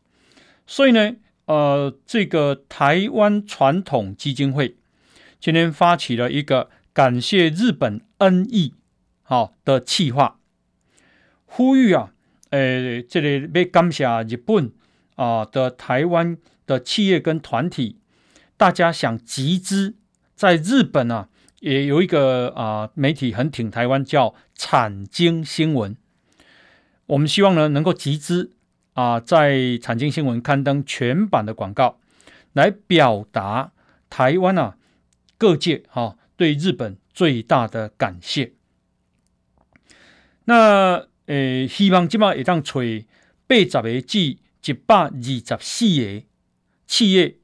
[0.67, 4.77] 所以呢，呃，这个台湾传统基金会
[5.41, 8.75] 今天发起了一个感谢日本恩义
[9.23, 10.39] 好的企划，
[11.47, 12.13] 呼吁啊，
[12.51, 14.71] 呃，这里要感谢日本
[15.15, 17.99] 啊的台湾的企业跟团体。
[18.59, 19.97] 大家想集资，
[20.37, 21.29] 在日本啊，
[21.63, 25.97] 也有一个啊媒体很挺台湾，叫产经新闻。
[27.07, 28.51] 我们希望呢，能够集资
[28.95, 32.01] 啊，在产经新闻刊登全版的广告，
[32.53, 33.71] 来表达
[34.11, 34.77] 台湾啊
[35.39, 38.55] 各界哈、啊、对日本最大的感谢。
[40.47, 43.07] 那呃，希望今晚也当吹
[43.47, 46.23] 八十个至一百二十四个
[46.89, 47.37] 企业。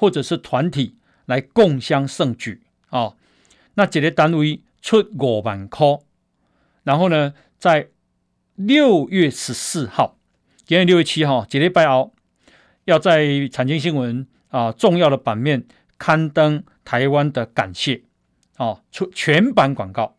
[0.00, 0.94] 或者是团体
[1.26, 3.16] 来共襄盛举啊、哦，
[3.78, 5.86] 那这个单位出五万块，
[6.82, 7.90] 然后呢，在
[8.56, 10.18] 六月十四号，
[10.66, 12.12] 今天六月七号，这礼拜后
[12.86, 15.64] 要在产经新闻啊重要的版面
[15.96, 18.02] 刊登台湾的感谢
[18.56, 20.16] 啊、哦，出全版广告。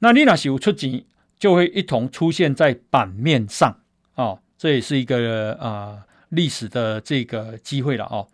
[0.00, 1.04] 那你那是有出钱，
[1.38, 3.78] 就会一同出现在版面上
[4.16, 8.26] 哦，这也是一个啊、历史的这个机会了哦。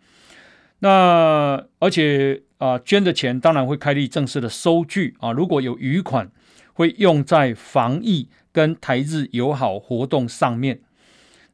[0.79, 6.29] 那而且啊、捐的钱当然会开立正式的收据啊，如果有余款，
[6.73, 10.81] 会用在防疫跟台日友好活动上面。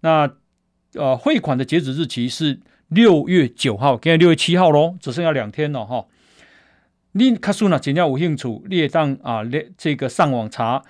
[0.02, 0.32] 那
[0.94, 6.06] 呃，汇款的截止日期是六月九号，现在六月七号喽，只剩下两天了哈。
[7.14, 7.80] 你卡苏呢？
[7.80, 10.84] 只要有兴趣，列当啊，列这个上网查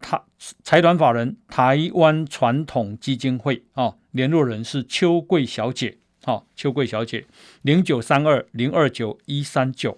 [0.00, 0.20] 台
[0.62, 5.98] 财团法人台湾传统基金会啊，联络人是邱桂小姐，
[6.28, 7.24] 好，秋桂小姐
[7.62, 9.96] 零九三二零二九一三九。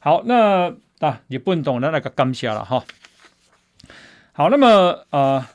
[0.00, 2.84] 好，那啊，你不懂的那个感谢了哈。
[4.32, 5.46] 好，那么呃，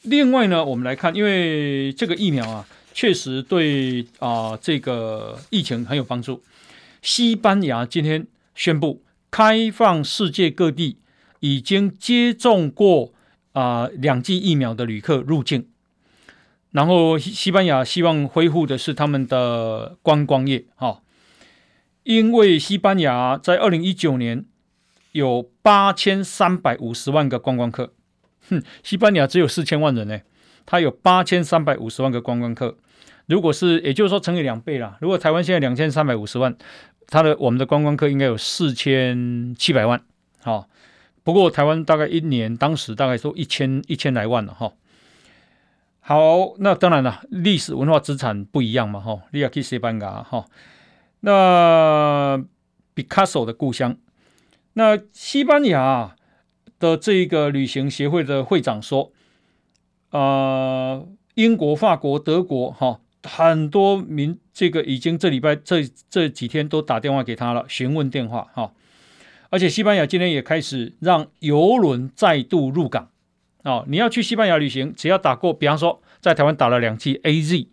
[0.00, 6.42] 另外呢，我们来看，因为这个疫苗啊，确实对啊、这个疫情很有帮助。
[7.02, 8.26] 西班牙今天。
[8.52, 10.98] 宣布开放世界各地
[11.38, 13.12] 已经接种过
[13.52, 15.66] 啊两剂疫苗的旅客入境，
[16.72, 21.02] 然后西班牙希望恢复的是他们的观光业，哈，
[22.02, 24.44] 因为西班牙在二零一九年
[25.12, 27.92] 有八千三百五十万个观光客，
[28.48, 30.20] 哼，西班牙只有四千万人呢，
[30.64, 32.76] 它有八千三百五十万个观光客，
[33.26, 36.56] 如果是也就是说乘以两倍啦，如果台湾现在两千三百五十万。
[37.12, 40.00] 他的我们的观光客应该有四千七百万，
[40.42, 40.68] 好，
[41.24, 44.72] 不过台湾大概一年当时大概说一千一千来万了哈。
[46.00, 49.20] 好，那当然了，历史文化资产不一样嘛哈。
[49.32, 50.46] 你要去西班牙哈，
[51.20, 52.42] 那
[52.94, 53.96] 毕卡索的故乡，
[54.72, 56.16] 那西班牙
[56.78, 59.12] 的这个旅行协会的会长说，
[60.10, 63.00] 呃，英国、法国、德国哈。
[63.22, 68.72] 很多民这个已经这礼拜这这几天都打电话给他了，询问电话哈。
[69.50, 73.09] 而且西班牙今天也开始让邮轮再度入港
[73.64, 73.84] 哦！
[73.88, 77.66] 你要去西班牙旅行，只要打过，比方说在台湾打了两剂 AZ，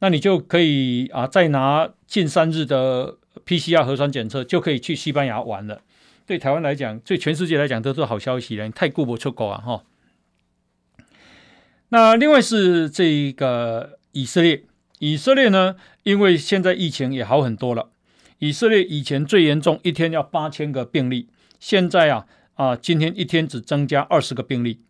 [0.00, 3.16] 那你就可以啊，再拿近三日的
[3.46, 5.80] PCR 核酸检测，就可以去西班牙玩了。
[6.26, 8.64] 对台湾来讲，对全世界来讲都是好消息了。
[8.64, 9.82] 你太顾不出国啊哈。
[11.88, 13.98] 那另外是这个。
[14.14, 14.64] 以色列，
[14.98, 17.88] 以色列呢，因为现在疫情也好很多了。
[18.40, 21.28] 以色列以前最严重，一天要八千个病例，
[21.58, 24.80] 现在啊啊，今天一天只增加二十个病例。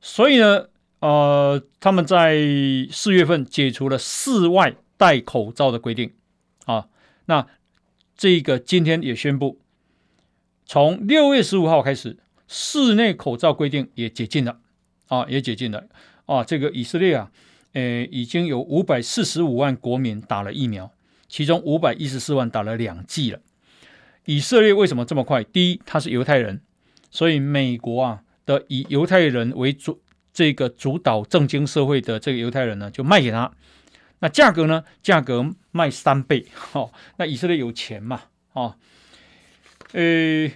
[0.00, 0.66] 所以呢，
[1.00, 2.36] 呃，他们在
[2.90, 6.12] 四月份解除了室外戴口罩的规定
[6.66, 6.88] 啊。
[7.26, 7.46] 那
[8.16, 9.60] 这个今天也宣布，
[10.64, 12.18] 从六月十五号开始，
[12.48, 14.58] 室内口罩规定也解禁了
[15.08, 15.84] 啊，也解禁了
[16.26, 16.44] 啊。
[16.44, 17.30] 这个以色列啊。
[17.76, 20.92] 呃，已经有五百四十五万国民打了疫苗，
[21.26, 23.40] 其中五百一十四万打了两剂了。
[24.26, 25.42] 以色列为什么这么快？
[25.42, 26.62] 第一，他是犹太人，
[27.14, 30.02] 所以美国啊的以犹太人为主，
[30.32, 33.52] 这个主导政经社会的这个犹太人呢，就卖给他。
[34.18, 34.82] 那价格呢？
[35.00, 36.44] 价格卖三倍。
[36.72, 38.22] 哦，那以色列有钱嘛？
[38.52, 38.74] 哦，
[39.92, 40.54] 诶，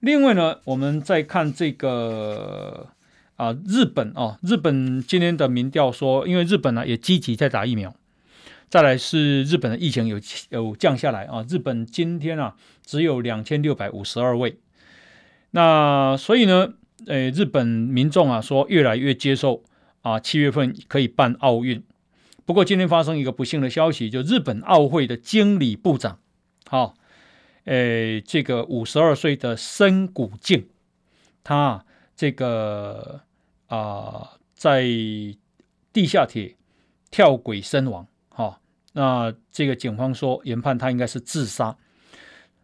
[0.00, 2.88] 另外呢，我们再看这个。
[3.36, 7.94] 啊，日本啊，日本今天的民调说，因为日本呢也积极在打疫苗。
[8.68, 10.18] 再来是日本的疫情有
[10.48, 14.58] 有降下来啊，日本今天啊只有两千六百五十二位。
[15.50, 16.74] 那所以呢，
[17.06, 19.62] 诶，日本民众啊说越来越接受
[20.02, 21.82] 啊，七月份可以办奥运。
[22.44, 26.18] 不过今天发生一个不幸的消息，就日本奥会的经理部长，
[26.66, 26.94] 好，
[27.64, 30.68] 诶，这个五十二岁的深谷静，
[31.44, 31.84] 他
[32.16, 33.20] 这个。
[33.70, 34.82] 啊、在
[35.92, 36.56] 地下铁
[37.10, 38.60] 跳轨身亡，哈、
[38.94, 41.76] 那这个警方说研判他应该是自杀。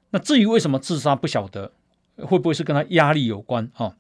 [0.09, 1.72] 那至于为什么自杀，不晓得
[2.19, 3.97] 会不会是跟他压力有关，啊、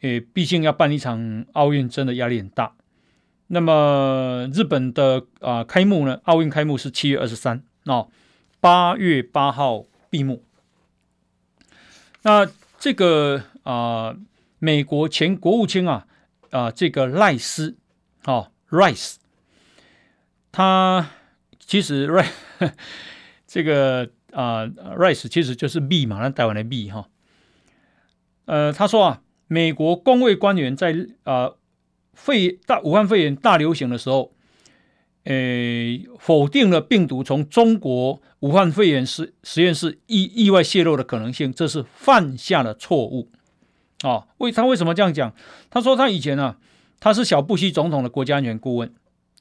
[0.00, 2.74] 诶，毕竟要办一场奥运，真的压力很大。
[3.48, 6.20] 那么日本的啊、开幕呢？
[6.24, 8.08] 奥运开幕是七月二十三，哦，
[8.60, 10.42] 八月八号闭幕。
[12.22, 14.16] 那这个啊。
[14.62, 16.06] 美国前国务卿啊
[16.50, 17.78] 啊，这个赖斯，
[18.24, 19.14] 哦，Rice，
[20.52, 21.12] 他
[21.58, 22.28] 其实 Rice
[23.48, 24.66] 这个啊
[24.96, 27.08] ，Rice 其实就是币嘛，那台湾的币哈。
[28.46, 31.52] 呃，他说啊，美国公卫官员在啊
[32.14, 34.32] 肺大武汉肺炎大流行的时候，
[35.24, 43.28] 诶，否定了病毒从中国武汉肺炎实实验室意意外泄露的可能性，这是犯下了错误。
[44.02, 45.32] 哦，为他为什么这样讲？
[45.68, 46.56] 他说他以前呢、啊，
[46.98, 48.92] 他是小布希总统的国家安全顾问。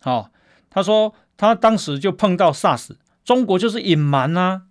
[0.02, 0.30] 好、
[0.70, 2.92] 他说他当时就碰到 SARS，
[3.24, 4.64] 中国就是隐瞒呐。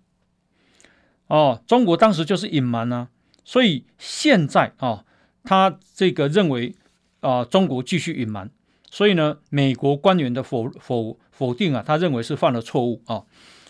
[1.29, 3.07] 哦，中国当时就是隐瞒呐，
[3.45, 5.05] 所以现在啊，
[5.43, 6.75] 他这个认为
[7.19, 8.49] 啊，中国继续隐瞒，
[8.89, 13.23] 所以呢，美国官员的否否否定啊，他认为是犯了错误啊。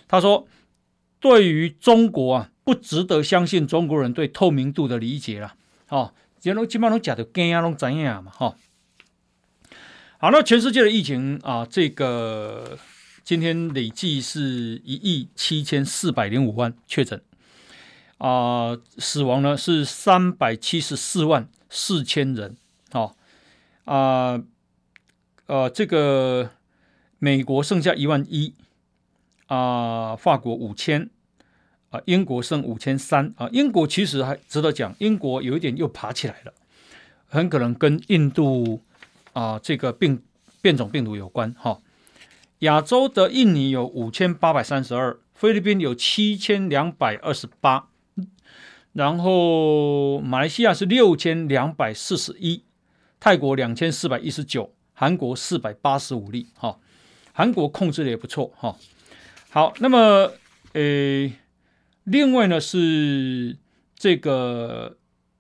[0.08, 0.48] 他说，
[1.20, 5.56] 对于中国啊，不值得相信中国人对透明度的理解了。
[5.90, 8.32] 哦，这基本上讲的跟样拢怎样嘛？
[8.32, 8.56] 哈，
[10.18, 12.80] 好，那全世界的疫情啊，这个
[13.26, 17.22] 今天累计是一亿七千四百零五万确诊。
[18.20, 22.58] 啊、死亡呢是三百七十四万四千人，
[22.92, 23.16] 哦，
[23.86, 24.44] 啊、
[25.46, 26.50] 呃，这个
[27.18, 28.54] 美国剩下一万一，
[29.48, 31.10] 啊，法国五千，
[31.92, 36.54] 啊，英国剩五千三，啊，英国其实还值得讲，英国有一点又爬起来了，
[37.30, 38.82] 很可能跟印度
[39.32, 40.22] 啊这个病
[40.62, 41.80] 变种病毒有关，哈、
[42.60, 47.89] 亚洲的印尼有五千八百三十二，菲律宾有七千两百二十八。
[48.94, 52.64] 然后马来西亚是六千两百四十一，
[53.20, 56.80] 泰国两千四百一十九，韩国四百八十五例，哈，
[57.32, 58.76] 韩国控制的也不错，哈。
[59.52, 60.32] 好，那么
[60.74, 61.32] 呃，
[62.04, 63.58] 另外呢是
[63.96, 64.98] 这个，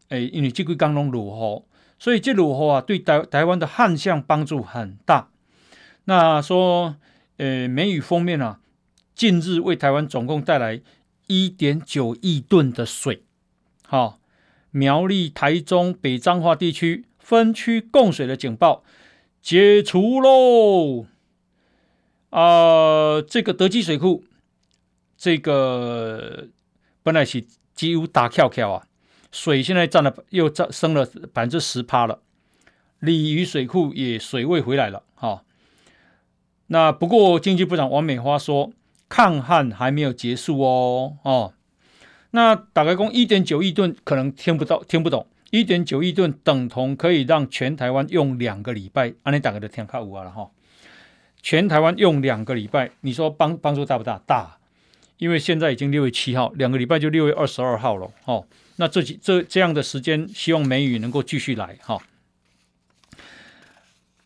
[0.10, 5.30] 诶，因为这个刚龙鲁吼，所以这鲁吼啊，对台台湾的旱象帮助很大。
[6.06, 6.96] 那说，
[7.38, 8.60] 呃，梅雨锋面啊，
[9.16, 10.82] 近日为台湾总共带来
[11.28, 13.24] 一点九亿吨的水。
[13.92, 14.20] 好，
[14.70, 18.84] 苗栗、台中、北彰化地区分区供水的警报
[19.42, 21.08] 解除喽！
[22.30, 24.24] 啊、这个德基水库，
[25.18, 26.50] 这个
[27.02, 28.86] 本来是几乎大跳跳啊，
[29.32, 32.22] 水现在占了又涨升了百分之十趴了。
[33.00, 35.44] 鲤鱼水库也水位回来了，哈。
[36.68, 38.72] 那不过经济部长王美花说，
[39.08, 41.54] 抗旱还没有结束哦，哦。
[42.32, 45.26] 那大概共一点九亿吨，可能听不到、听不懂。
[45.52, 50.52] 一点九亿吨等同可以让全台湾用两个礼拜，安尼大概就听卡有啊了哈。
[51.42, 54.22] 全台湾用两个礼拜，你说帮帮助大不大？
[54.28, 54.58] 大，
[55.18, 58.12] 因为现在已经六月七号，两个礼拜就六月二十二号了。
[58.24, 58.44] 哈，
[58.76, 61.80] 那这几这这样的时间，希望梅雨能够继续来。
[61.82, 61.98] 哈，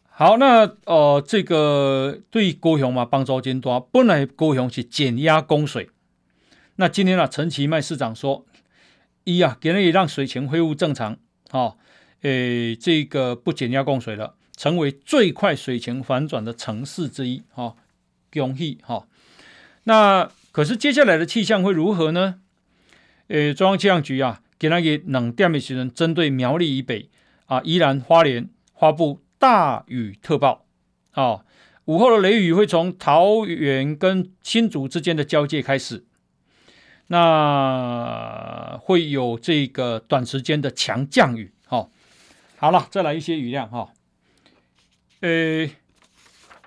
[0.10, 5.89] 好，那呃，这个对高雄嘛帮助真大，本来高雄是减压供水。
[6.78, 8.46] 那今天啊，陈其迈市长说，
[9.26, 11.16] 一啊，给人也让水情恢复正常，
[11.52, 11.78] 哈、哦，
[12.22, 17.76] 诶，这个不减压供水了，成为最快水情反转的城市之一，哈、哦，
[18.32, 19.08] 恭喜哈。
[19.84, 22.40] 那可是接下来的气象会如何呢？
[23.28, 27.10] 诶，中央气象局啊，给那个冷电美学人针对苗栗以北
[27.46, 30.66] 啊，宜兰花莲发布大雨特报，
[31.12, 31.46] 啊、哦，
[31.86, 36.06] 午后的雷雨会从桃园跟新竹之间的交界开始。
[37.14, 41.88] 那会有这个短时间的强降雨，哈，
[42.57, 43.93] 好了，再来一些雨量，哈，
[45.20, 45.70] 呃，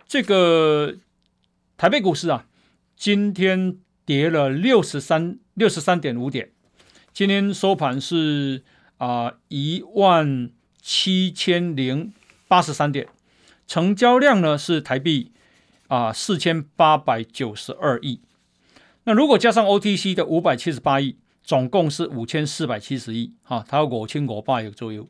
[0.06, 0.98] 这个
[1.76, 2.46] 台北股市啊，
[2.94, 6.52] 今天跌了六十三六十三点五点，
[7.12, 8.62] 今天收盘是
[8.98, 12.14] 啊一万七千零
[12.46, 13.08] 八十三点，
[13.66, 15.32] 成交量呢是台币
[15.88, 18.20] 啊四千八百九十二亿。
[19.08, 25.08] 那如果加上 OTC 的五百七十八亿，总共是五千四百七十亿，哈，它有五千五百亿左右。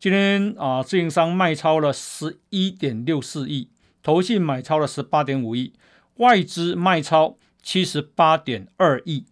[0.00, 3.68] 今天啊，自营商卖超了十一点六四亿，
[4.02, 5.72] 投信买超了十八点五亿，
[6.16, 9.24] 外资卖超七十八点二亿，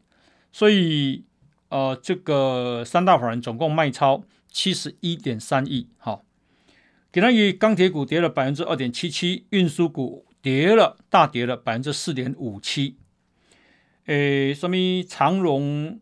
[0.53, 1.25] 所以
[1.71, 4.23] 呃，这个三大法人总共卖超
[4.53, 6.25] 七十一点三亿，好。
[7.11, 12.97] 给它以钢铁股跌了百分之二点七七，运输股跌了大跌了百分之四点五七。
[14.07, 14.77] 诶，什么
[15.09, 15.99] 长荣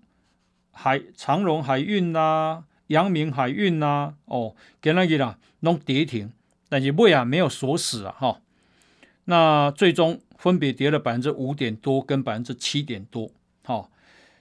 [0.72, 6.32] 海长荣海运啦、阳明海运啦、哦，给那个啦，弄跌停，
[6.68, 8.40] 但是尾啊没有锁死啊，哈。
[9.26, 13.30] 那最终分别跌了百分之五点多跟百分之七点多，
[13.64, 13.88] 哈。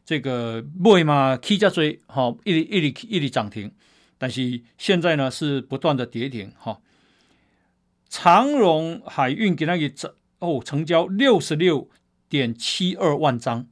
[0.03, 3.72] 这个尾嘛起价最哈，一直一直一直涨停，
[4.18, 6.80] 但是现在呢是不断的跌停，哈。
[8.09, 11.88] 长荣海运给那个哦，成交六十六。
[12.32, 13.68] 点七二万张，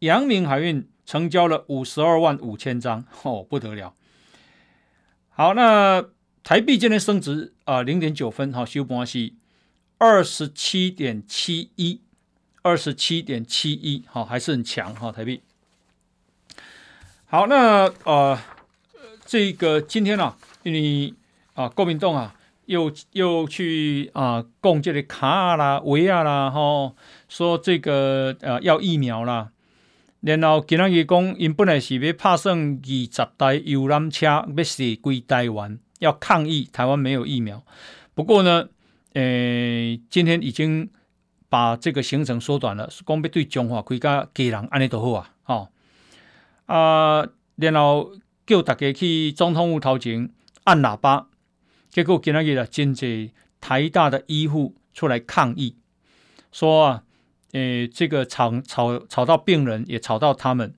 [0.00, 3.94] 阳明海运成交了五十二万五千张，哦，不得了。
[5.28, 6.04] 好，那
[6.42, 9.32] 台币今天升值啊，零点九分，好，收盘是
[9.98, 12.00] 二十七点七一，
[12.62, 15.40] 二十七点七一，好，还是很强哈，台币。
[17.26, 18.36] 好，那呃，
[19.24, 21.14] 这个今天啊，因为
[21.54, 22.34] 啊，国民党啊。
[22.66, 26.96] 又又去啊，供这个卡啦、维亚啦，吼，
[27.28, 29.50] 说这个呃要疫苗啦。
[30.20, 37.62] 然后今仔日讲，因本来是要拍算二十台游览车要驶归台湾，要抗议台湾没有疫苗。
[38.14, 38.68] 不过呢，
[39.12, 40.88] 诶、今天已经
[41.50, 45.68] 把这个行程缩短了，讲要对中华开加家人安尼都好啊，哦，
[46.64, 48.12] 啊，然后
[48.46, 50.30] 叫大家去总统府头前
[50.64, 51.26] 按喇叭，
[51.94, 53.30] 结果今仔日啊，真济
[53.60, 55.76] 台大的医护出来抗议，
[56.50, 57.04] 说啊。
[57.52, 60.74] 诶，这个吵吵吵到病人，也吵到他们。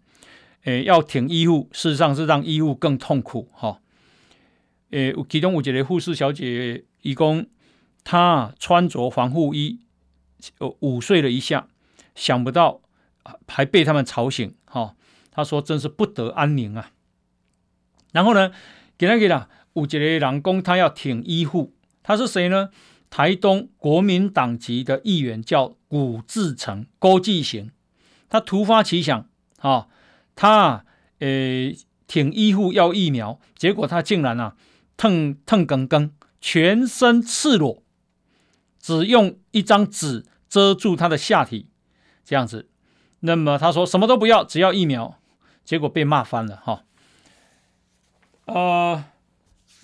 [0.65, 3.49] 诶，要挺医护，事实上是让医护更痛苦。
[3.55, 3.81] 哈，
[4.91, 7.47] 诶，其中有一个护士小姐，伊讲
[8.05, 9.81] 她穿着防护衣，
[10.81, 11.67] 午睡了一下，
[12.15, 12.83] 想不到
[13.49, 14.55] 还被他们吵醒。
[14.67, 14.95] 哈，
[15.31, 16.91] 她说真是不得安宁啊。
[18.13, 18.53] 然后呢，
[18.99, 19.49] 给他给了，
[19.83, 22.71] 有一个人讲他要挺医护，他是谁呢？
[23.09, 27.71] 台东国民党籍的议员叫古志成、郭继行，
[28.29, 29.89] 他突发奇想，哈、哦，
[30.35, 30.85] 他
[31.21, 34.57] 诶挺医护要疫苗，结果他竟然啊，
[34.97, 36.11] 腾腾更更，
[36.41, 37.83] 全身赤裸，
[38.81, 41.69] 只用一张纸遮住他的下体，
[42.25, 42.69] 这样子。
[43.21, 45.19] 那么他说什么都不要，只要疫苗，
[45.65, 46.85] 结果被骂翻了，哈、
[48.47, 48.55] 哦。
[48.55, 49.05] 呃，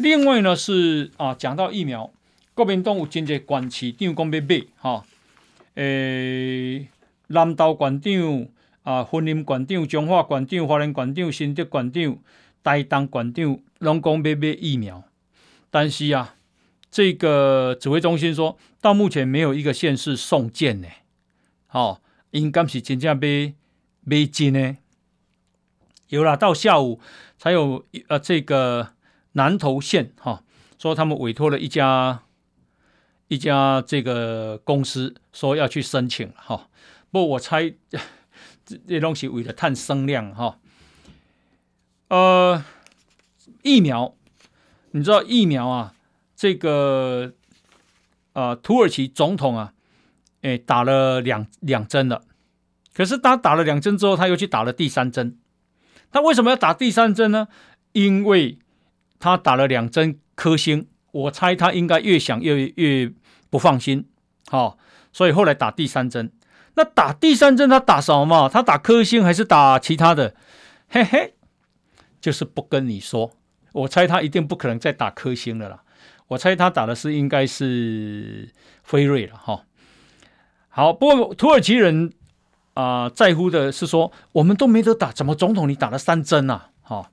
[0.03, 2.13] 另外呢是啊，讲到疫苗。
[2.55, 5.05] 国民党有真济县市长讲要买，哈，
[5.75, 6.87] 诶，
[7.29, 8.47] 南投县长、
[8.83, 12.19] 啊，云林县长、彰化县长、花莲县长、新竹县长、
[12.63, 15.03] 台东县长，拢讲要买疫苗，
[15.71, 16.35] 但是啊，
[16.91, 20.89] 这个指挥中心说到目前没有一个县市送件呢，
[21.69, 23.55] 好，应该是真正买
[24.05, 24.77] 买进呢，
[26.09, 27.01] 有了，到下午
[27.39, 28.91] 才有，呃，这个
[29.33, 30.43] 南投县哈，
[30.79, 32.23] 说他们委托了一家。
[33.29, 36.69] 一家这个公司说要去申请哈，
[37.11, 37.99] 不过我猜这
[38.87, 40.59] 这东西为了探声量哈。
[42.09, 42.63] 呃，
[43.63, 44.15] 疫苗，
[44.91, 45.95] 你知道疫苗啊？
[46.37, 47.33] 这个
[48.35, 49.73] 呃，土耳其总统啊，
[50.43, 52.25] 哎，打了两两针了。
[52.93, 55.39] 可是他打了两针之后，他又去打了第三针。
[56.11, 57.49] 他为什么要打第三针呢？
[57.93, 58.59] 因为
[59.23, 63.13] 他打了两针科兴，我猜他应该越想越越。
[63.53, 64.09] 不放心，
[64.49, 64.79] 好、哦，
[65.13, 66.33] 所以后来打第三针。
[66.73, 68.49] 那打第三针他打什么嘛？
[68.49, 70.35] 他打科兴还是打其他的？
[70.89, 71.35] 嘿嘿，
[72.19, 73.31] 就是不跟你说。
[73.73, 75.83] 我猜他一定不可能再打科兴了啦。
[76.29, 78.49] 我猜他打的是应该是
[78.83, 79.67] 辉瑞了哈、
[80.71, 82.11] 好，不过土耳其人
[82.73, 86.71] 啊、在乎的是说我们都没得打，怎么总统你打了三针啊？
[86.81, 87.11] 哈、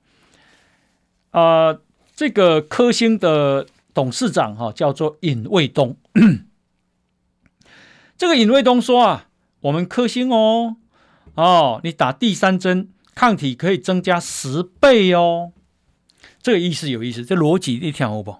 [1.32, 1.76] 啊、
[2.20, 3.66] 这个科兴的。
[3.92, 5.96] 董事长哈叫做尹卫东，
[8.16, 9.26] 这个尹卫东说啊，
[9.62, 10.76] 我们科兴哦
[11.34, 15.50] 哦，你打第三针抗体可以增加十倍哦，
[16.40, 18.36] 这个意思有意思，这逻辑你听好不？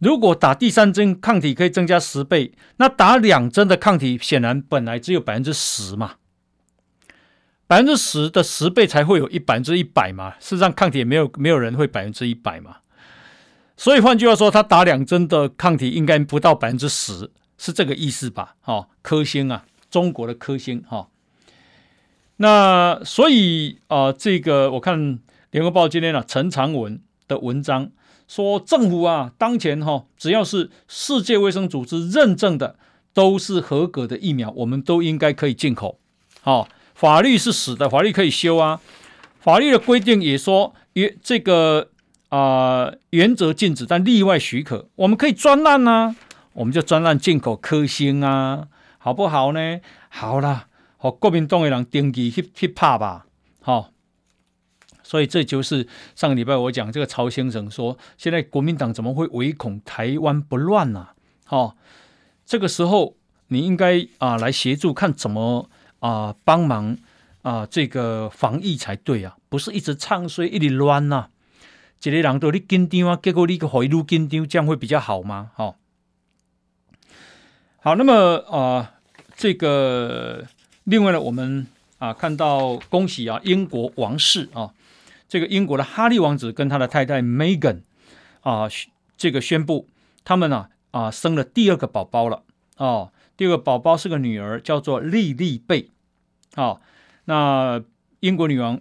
[0.00, 6.16] 如果打第三针抗体可以增加十倍，那打两针的抗体显然本来只有百分之十嘛，
[7.66, 12.76] 百分之十的十倍才会有一百分之一百嘛，事实上抗体没有没有人会百分之一百嘛。
[13.76, 18.54] 所以换句话说，他打两针的抗体应该不到百分之十，是这个意思吧？
[18.60, 21.08] 哈，科兴啊，中国的科兴哈。
[22.36, 25.18] 那所以啊，这个我看
[25.50, 27.90] 联合报今天啊，陈长文的文章
[28.28, 32.76] 说，政府啊，当前哈，只要是世界卫生组织认证的，
[33.12, 35.98] 都是合格的疫苗，我们都应该可以进口。
[36.40, 38.80] 好，法律是死的，法律可以修啊。
[39.38, 41.90] 法律的规定也说，原这个。
[42.28, 44.88] 啊、原则禁止，但例外许可。
[44.96, 46.14] 我们可以专案啊，
[46.54, 48.66] 我们就专案进口科兴啊，
[48.98, 49.80] 好不好呢？
[50.08, 50.66] 好啦，
[50.96, 53.26] 和国民党的人登记去去拍吧，
[53.62, 53.88] 好、哦。
[55.04, 55.86] 所以这就是
[56.16, 61.14] 上个礼拜我讲这个曹先生说，现在国民党怎么会唯恐台湾不乱呢、啊？
[61.44, 61.76] 好、哦，
[62.44, 63.16] 这个时候
[63.48, 65.70] 你应该啊、来协助看怎么
[66.00, 66.96] 啊、帮忙
[67.42, 71.30] 啊、呃、这个防疫才对啊，不是一直唱衰一直乱呐、啊。
[72.02, 75.50] 一个人都你紧张啊，结果你个回路紧张，这样会比较好吗？
[75.54, 75.74] 好、哦，
[77.80, 78.88] 好，那么啊、呃，
[79.34, 80.46] 这个
[80.84, 81.66] 另外呢，我们
[81.98, 84.72] 啊看到恭喜啊，英国王室啊，
[85.26, 87.80] 这个英国的哈利王子跟他的太太 Megan
[88.42, 88.68] 啊，
[89.16, 89.88] 这个宣布
[90.22, 92.42] 他们呢啊，啊生了第二个宝宝了
[92.76, 95.90] 哦，第二个宝宝是个女儿，叫做莉莉贝。
[96.54, 96.80] 哦，
[97.26, 97.82] 那
[98.20, 98.80] 英国女王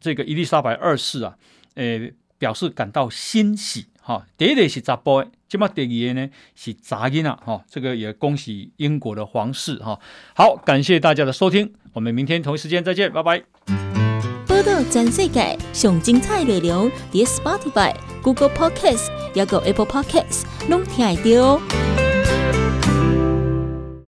[0.00, 1.36] 这个伊丽莎白二世啊，
[1.74, 2.14] 诶。
[2.42, 10.00] 表示感到欣喜，哈，第一个是查甫，这么第二个呢是查囡仔，哈，这个也恭喜英国的皇室，哈，
[10.34, 11.72] 好，感谢大家的收听。
[11.92, 13.44] 我们明天同一时间再见，拜拜。
[14.48, 22.01] 报道全世界上精彩内容，点 Spotify、Google Podcasts，还有 Apple Podcasts，拢听得到。